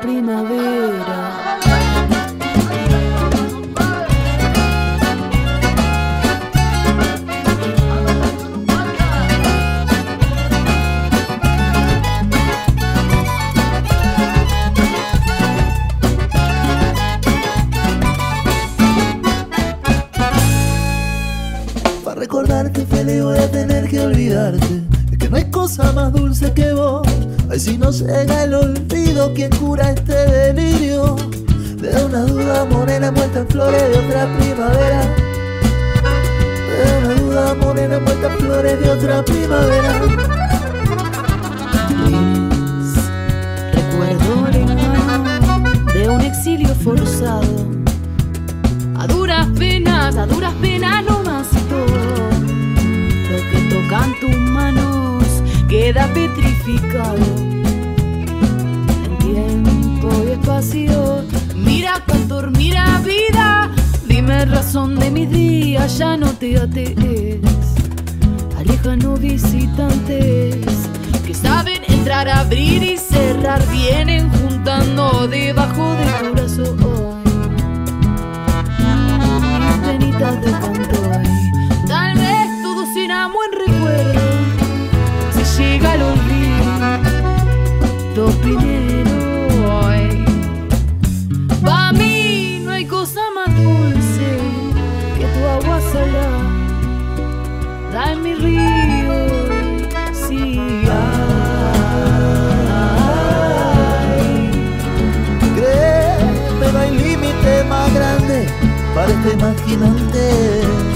Primavera. 0.00 1.58
Para 22.04 22.20
recordarte 22.20 22.86
feliz 22.86 23.22
voy 23.22 23.38
a 23.38 23.50
tener 23.50 23.88
que 23.88 24.00
olvidarte. 24.00 24.82
Es 25.12 25.18
que 25.18 25.28
no 25.28 25.36
hay 25.36 25.50
cosa 25.50 25.92
más 25.92 26.12
dulce 26.12 26.52
que 26.52 26.72
vos. 26.72 26.99
Ay, 27.52 27.58
si 27.58 27.76
no 27.76 27.90
llega 27.90 28.44
el 28.44 28.54
olvido, 28.54 29.34
¿quién 29.34 29.50
cura 29.50 29.90
este 29.90 30.14
delirio? 30.14 31.16
De 31.80 32.04
una 32.04 32.20
duda 32.20 32.64
morena 32.66 33.08
envuelta 33.08 33.40
en 33.40 33.48
flores 33.48 33.82
de 33.90 33.98
otra 33.98 34.38
primavera. 34.38 35.16
De 36.68 36.98
una 36.98 37.14
duda 37.20 37.54
morena 37.54 37.96
envuelta 37.96 38.32
en 38.32 38.38
flores 38.38 38.80
de 38.80 38.90
otra 38.90 39.24
primavera. 39.24 40.00
Recuerdo 43.72 44.48
lejano 44.52 45.84
de 45.92 46.08
un 46.08 46.20
exilio 46.20 46.72
forzado. 46.76 47.66
A 48.96 49.08
duras 49.08 49.48
penas, 49.58 50.14
a 50.16 50.26
duras 50.26 50.54
penas 50.60 51.04
no 51.04 51.24
más 51.24 51.48
y 51.52 51.60
todo. 51.68 52.30
Lo 53.28 53.38
que 53.50 53.74
tocan 53.74 54.14
tus 54.20 54.36
manos 54.36 54.89
queda 55.92 56.06
petrificado. 56.14 57.16
En 59.04 59.18
tiempo 59.18 60.08
y 60.24 60.30
espacio, 60.30 61.24
mira 61.56 62.00
cantor, 62.06 62.52
mira 62.52 63.00
vida. 63.04 63.68
Dime 64.06 64.44
razón 64.44 65.00
de 65.00 65.10
mis 65.10 65.28
días, 65.30 65.98
ya 65.98 66.16
no 66.16 66.28
te 66.28 66.58
atees. 66.58 67.40
Alejanos 68.56 69.18
visitantes 69.18 70.64
que 71.26 71.34
saben 71.34 71.82
entrar, 71.88 72.28
abrir 72.28 72.84
y 72.84 72.96
cerrar. 72.96 73.60
Vienen 73.72 74.30
juntando 74.30 75.26
debajo 75.26 75.94
de 75.94 76.04
tu 76.04 76.32
brazo 76.34 76.76
hoy. 76.86 77.24
Mis 79.58 79.76
penitas 79.88 80.40
de 80.40 80.52
canto 80.52 81.49
primero. 88.42 89.82
Ay. 89.84 90.24
Pa' 91.64 91.92
mí 91.92 92.62
no 92.64 92.72
hay 92.72 92.84
cosa 92.84 93.20
más 93.34 93.54
dulce 93.54 94.38
que 95.18 95.26
tu 95.26 95.46
agua 95.46 95.80
salada. 95.92 96.42
Da 97.92 98.12
en 98.12 98.22
mi 98.22 98.34
río 98.34 99.14
y 99.56 100.14
siga. 100.14 101.00
Créeme, 105.56 106.72
no 106.72 106.78
hay 106.78 106.90
límite 106.96 107.64
más 107.68 107.92
grande 107.94 108.46
para 108.94 109.10
este 109.12 109.32
imaginante. 109.32 110.89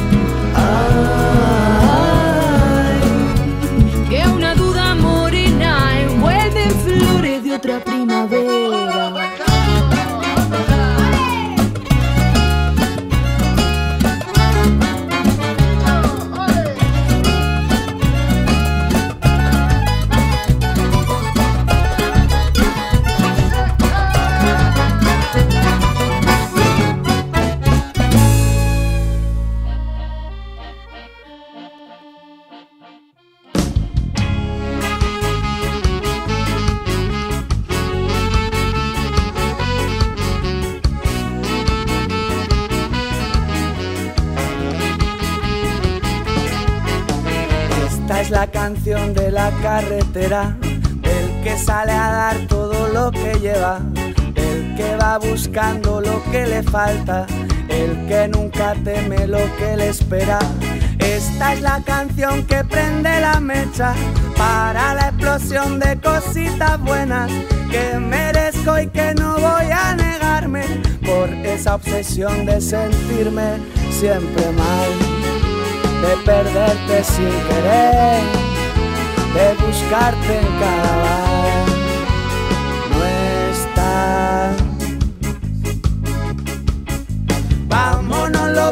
Esta 60.98 61.52
es 61.52 61.60
la 61.60 61.82
canción 61.84 62.44
que 62.46 62.64
prende 62.64 63.20
la 63.20 63.40
mecha 63.40 63.94
para 64.36 64.94
la 64.94 65.08
explosión 65.08 65.78
de 65.78 65.98
cositas 66.00 66.80
buenas 66.80 67.30
que 67.70 67.98
merezco 67.98 68.78
y 68.78 68.86
que 68.88 69.14
no 69.14 69.34
voy 69.34 69.70
a 69.70 69.94
negarme 69.94 70.64
por 71.04 71.28
esa 71.30 71.74
obsesión 71.74 72.46
de 72.46 72.60
sentirme 72.60 73.58
siempre 73.90 74.50
mal 74.52 75.24
de 76.04 76.16
perderte 76.18 77.04
sin 77.04 77.30
querer, 77.48 78.22
de 79.34 79.66
buscarte 79.66 80.38
en 80.38 80.46
cada 80.60 80.96
bar. 81.02 81.53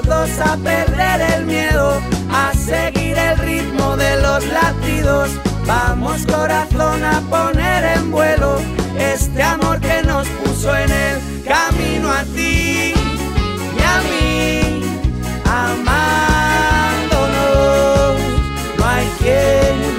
Los 0.00 0.38
a 0.40 0.56
perder 0.56 1.20
el 1.36 1.44
miedo, 1.44 2.00
a 2.30 2.52
seguir 2.54 3.18
el 3.18 3.36
ritmo 3.38 3.96
de 3.96 4.20
los 4.22 4.44
latidos. 4.46 5.30
Vamos 5.66 6.24
corazón 6.26 7.04
a 7.04 7.20
poner 7.28 7.84
en 7.96 8.10
vuelo 8.10 8.58
este 8.98 9.42
amor 9.42 9.80
que 9.80 10.02
nos 10.02 10.26
puso 10.28 10.74
en 10.74 10.90
el 10.90 11.44
camino 11.44 12.10
a 12.10 12.22
ti 12.24 12.94
y 13.76 13.82
a 13.94 14.00
mí. 14.08 14.82
Amándonos, 15.44 15.82
no 18.78 18.84
hay 18.86 19.06
quien 19.20 19.91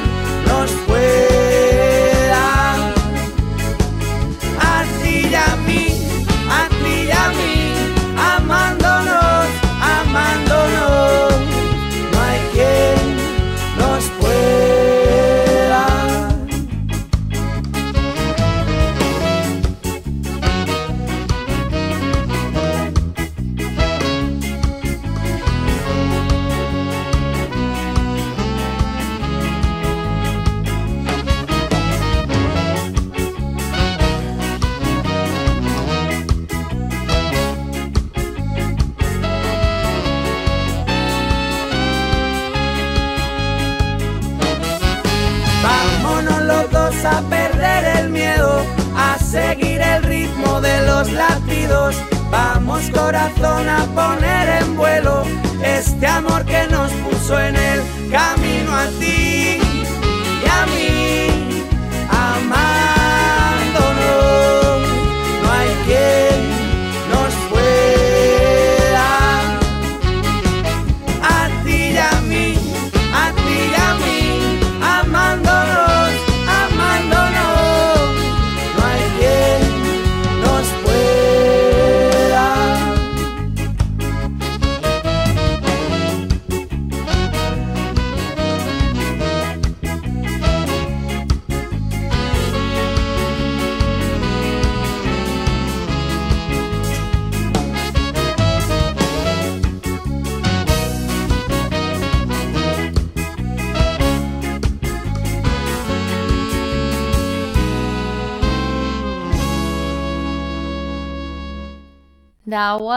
de 50.62 50.86
los 50.88 51.12
latidos. 51.12 51.96
Vamos 52.32 52.90
corazón 52.92 53.68
a 53.70 53.86
poner 53.96 54.62
en 54.62 54.76
vuelo 54.76 55.24
este 55.64 56.08
amor 56.08 56.46
que 56.46 56.68
nos 56.68 56.92
puso 56.92 57.40
en 57.40 57.56
el 57.56 57.80
camino 58.12 58.76
a 58.76 58.86
ti 59.00 59.23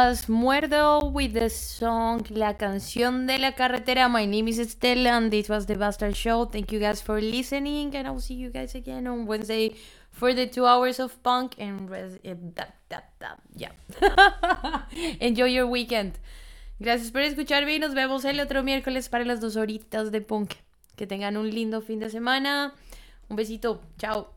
Was 0.07 0.29
Muerdo 0.29 1.11
with 1.11 1.33
the 1.33 1.51
song 1.51 2.23
La 2.31 2.57
Canción 2.57 3.27
de 3.27 3.41
la 3.41 3.57
Carretera. 3.57 4.09
My 4.09 4.25
name 4.25 4.47
is 4.47 4.61
Estela 4.61 5.17
and 5.17 5.33
this 5.33 5.49
was 5.49 5.67
the 5.67 5.75
Bastard 5.75 6.15
Show. 6.15 6.45
Thank 6.45 6.71
you 6.71 6.79
guys 6.79 7.03
for 7.03 7.21
listening 7.21 7.93
and 7.97 8.07
I'll 8.07 8.21
see 8.21 8.35
you 8.35 8.51
guys 8.51 8.77
again 8.77 9.09
on 9.09 9.27
Wednesday 9.27 9.75
for 10.13 10.33
the 10.33 10.47
two 10.47 10.65
hours 10.65 11.01
of 11.01 11.21
punk 11.25 11.57
and 11.59 11.91
res- 11.91 12.21
that, 12.55 12.77
that, 12.89 13.41
yeah. 13.57 13.73
Enjoy 15.21 15.47
your 15.47 15.67
weekend. 15.67 16.21
Gracias 16.79 17.11
por 17.11 17.23
escucharme 17.23 17.75
y 17.75 17.81
nos 17.81 17.93
vemos 17.93 18.25
el 18.25 18.39
otro 18.39 18.63
miércoles 18.63 19.09
para 19.09 19.25
las 19.25 19.41
dos 19.41 19.57
horitas 19.57 20.13
de 20.13 20.21
punk. 20.21 20.55
Que 20.95 21.09
tengan 21.09 21.37
un 21.37 21.51
lindo 21.51 21.81
fin 21.81 21.99
de 21.99 22.11
semana. 22.11 22.75
Un 23.29 23.35
besito. 23.35 23.81
Chao. 23.99 24.31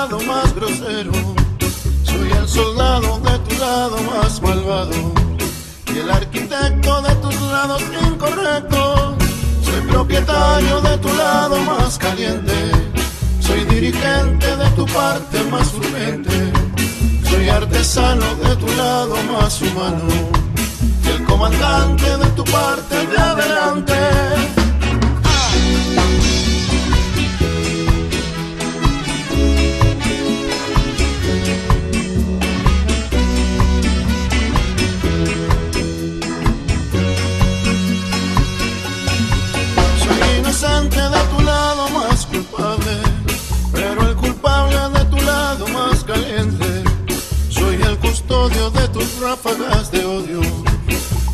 Lado 0.00 0.20
más 0.20 0.54
grosero. 0.54 1.12
Soy 2.04 2.30
el 2.32 2.48
soldado 2.48 3.20
de 3.20 3.38
tu 3.40 3.54
lado 3.58 3.98
más 4.10 4.40
malvado. 4.40 4.96
Y 5.94 5.98
el 5.98 6.10
arquitecto 6.10 7.02
de 7.02 7.14
tus 7.16 7.34
lados 7.52 7.82
incorrectos. 8.06 9.14
Soy 9.62 9.80
propietario 9.90 10.80
de 10.80 10.96
tu 11.04 11.12
lado 11.12 11.56
más 11.64 11.98
caliente. 11.98 12.58
Soy 13.40 13.60
dirigente 13.64 14.56
de 14.56 14.70
tu 14.70 14.86
parte 14.86 15.42
más 15.50 15.68
urgente. 15.74 16.50
Soy 17.28 17.50
artesano 17.50 18.28
de 18.36 18.56
tu 18.56 18.68
lado 18.76 19.16
más 19.34 19.60
humano. 19.60 20.08
Y 21.04 21.08
el 21.10 21.24
comandante 21.24 22.16
de 22.16 22.28
tu 22.38 22.44
parte 22.44 23.06
de 23.06 23.18
adelante. 23.18 24.59
Ráfagas 49.20 49.90
de 49.90 50.04
odio 50.04 50.40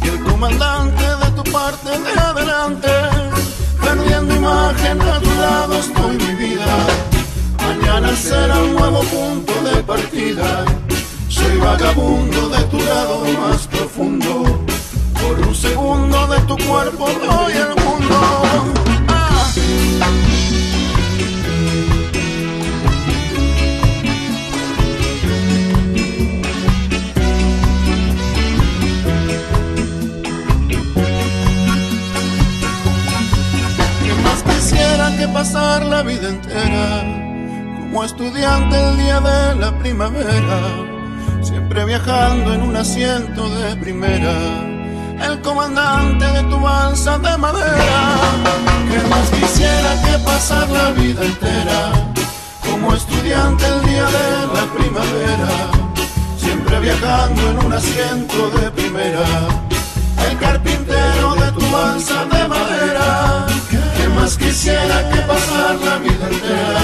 y 0.02 0.08
el 0.08 0.24
comandante 0.24 1.02
de 1.02 1.30
tu 1.36 1.44
parte 1.52 1.90
de 1.90 2.20
adelante. 2.20 2.88
Perdiendo 3.80 4.34
imagen 4.34 5.00
a 5.00 5.20
tu 5.20 5.30
lado 5.40 5.78
estoy 5.78 6.16
mi 6.16 6.34
vida. 6.34 6.66
Mañana 7.62 8.16
será 8.16 8.58
un 8.58 8.74
nuevo 8.74 9.00
punto 9.02 9.52
de 9.62 9.82
partida. 9.84 10.64
Soy 11.28 11.56
vagabundo 11.58 12.48
de 12.48 12.62
tu 12.64 12.78
lado 12.80 13.24
más 13.40 13.66
profundo. 13.68 14.42
Por 15.20 15.46
un 15.46 15.54
segundo 15.54 16.26
de 16.26 16.40
tu 16.40 16.56
cuerpo 16.66 17.08
doy 17.08 17.52
el 17.52 17.75
que 35.16 35.28
pasar 35.28 35.84
la 35.84 36.02
vida 36.02 36.28
entera 36.28 37.02
como 37.80 38.04
estudiante 38.04 38.76
el 38.76 38.96
día 38.98 39.20
de 39.20 39.54
la 39.56 39.78
primavera? 39.78 40.58
Siempre 41.42 41.84
viajando 41.84 42.52
en 42.54 42.62
un 42.62 42.76
asiento 42.76 43.48
de 43.48 43.76
primera 43.76 44.34
el 45.22 45.40
comandante 45.40 46.24
de 46.26 46.42
tu 46.44 46.60
balsa 46.60 47.18
de 47.18 47.36
madera. 47.38 48.00
Que 48.90 49.08
más 49.08 49.30
quisiera 49.30 50.02
que 50.04 50.18
pasar 50.24 50.68
la 50.68 50.90
vida 50.90 51.24
entera 51.24 51.92
como 52.68 52.92
estudiante 52.92 53.64
el 53.66 53.82
día 53.86 54.06
de 54.06 54.46
la 54.54 54.64
primavera, 54.76 55.48
siempre 56.36 56.80
viajando 56.80 57.50
en 57.50 57.66
un 57.66 57.72
asiento 57.72 58.50
de 58.50 58.70
primera. 58.70 59.26
El 60.28 60.38
carpintero 60.38 61.34
de 61.36 61.52
tu 61.52 61.70
balsa 61.70 62.24
de 62.26 62.48
madera. 62.48 63.46
Más 64.16 64.36
quisiera 64.36 65.08
que 65.10 65.20
pasar 65.20 65.76
la 65.84 65.98
vida 65.98 66.26
entera 66.30 66.80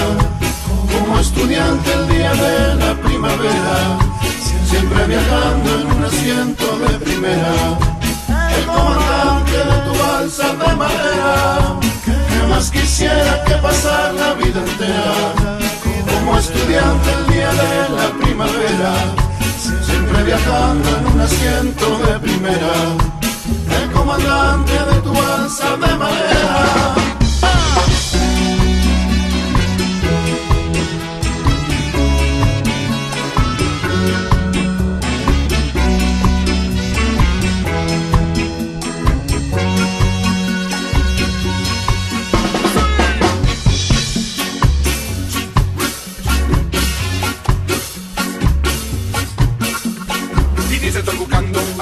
como 0.91 1.19
estudiante 1.19 1.93
el 1.93 2.07
día 2.07 2.33
de 2.33 2.75
la 2.75 2.93
primavera, 3.01 3.99
siempre 4.65 5.05
viajando 5.07 5.81
en 5.81 5.91
un 5.91 6.05
asiento 6.05 6.77
de 6.79 6.99
primera 6.99 7.53
el 8.57 8.65
comandante 8.65 9.57
de 9.57 9.77
tu 9.85 10.03
balsa 10.03 10.47
de 10.53 10.75
madera. 10.75 11.79
Que 12.03 12.47
más 12.47 12.69
quisiera 12.69 13.43
que 13.45 13.55
pasar 13.55 14.13
la 14.13 14.33
vida 14.33 14.59
entera 14.59 15.63
como 16.13 16.37
estudiante 16.37 17.09
el 17.11 17.33
día 17.33 17.51
de 17.51 17.89
la 17.97 18.07
primavera, 18.21 18.93
siempre 19.59 20.23
viajando 20.23 20.89
en 20.97 21.07
un 21.07 21.21
asiento 21.21 21.97
de 22.05 22.19
primera. 22.19 22.73
El 23.81 23.91
comandante 23.91 24.73
de 24.73 25.01
tu 25.01 25.13
balsa 25.13 25.75
de 25.77 25.95
madera. 25.95 27.02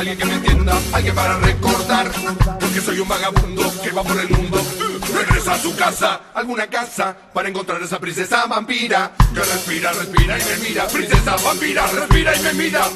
Alguien 0.02 0.18
que 0.18 0.26
me 0.26 0.34
entienda, 0.34 0.74
alguien 0.94 1.16
para 1.16 1.38
recordar. 1.38 2.12
Porque 2.60 2.82
soy 2.82 3.00
un 3.00 3.08
vagabundo 3.08 3.72
que 3.82 3.92
va 3.92 4.04
por 4.04 4.20
el 4.20 4.30
mundo. 4.30 4.60
Regresa 5.14 5.54
a 5.54 5.60
su 5.60 5.76
casa, 5.76 6.22
alguna 6.34 6.68
casa, 6.68 7.16
para 7.34 7.50
encontrar 7.50 7.82
esa 7.82 8.00
princesa 8.00 8.46
vampira. 8.48 9.12
Que 9.34 9.40
respira, 9.40 9.92
respira 9.94 10.40
y 10.40 10.44
me 10.44 10.70
mira. 10.70 10.88
Princesa 10.88 11.36
vampira, 11.44 11.88
respira 11.88 12.36
y 12.36 12.40
me 12.42 12.54
mira. 12.54 12.90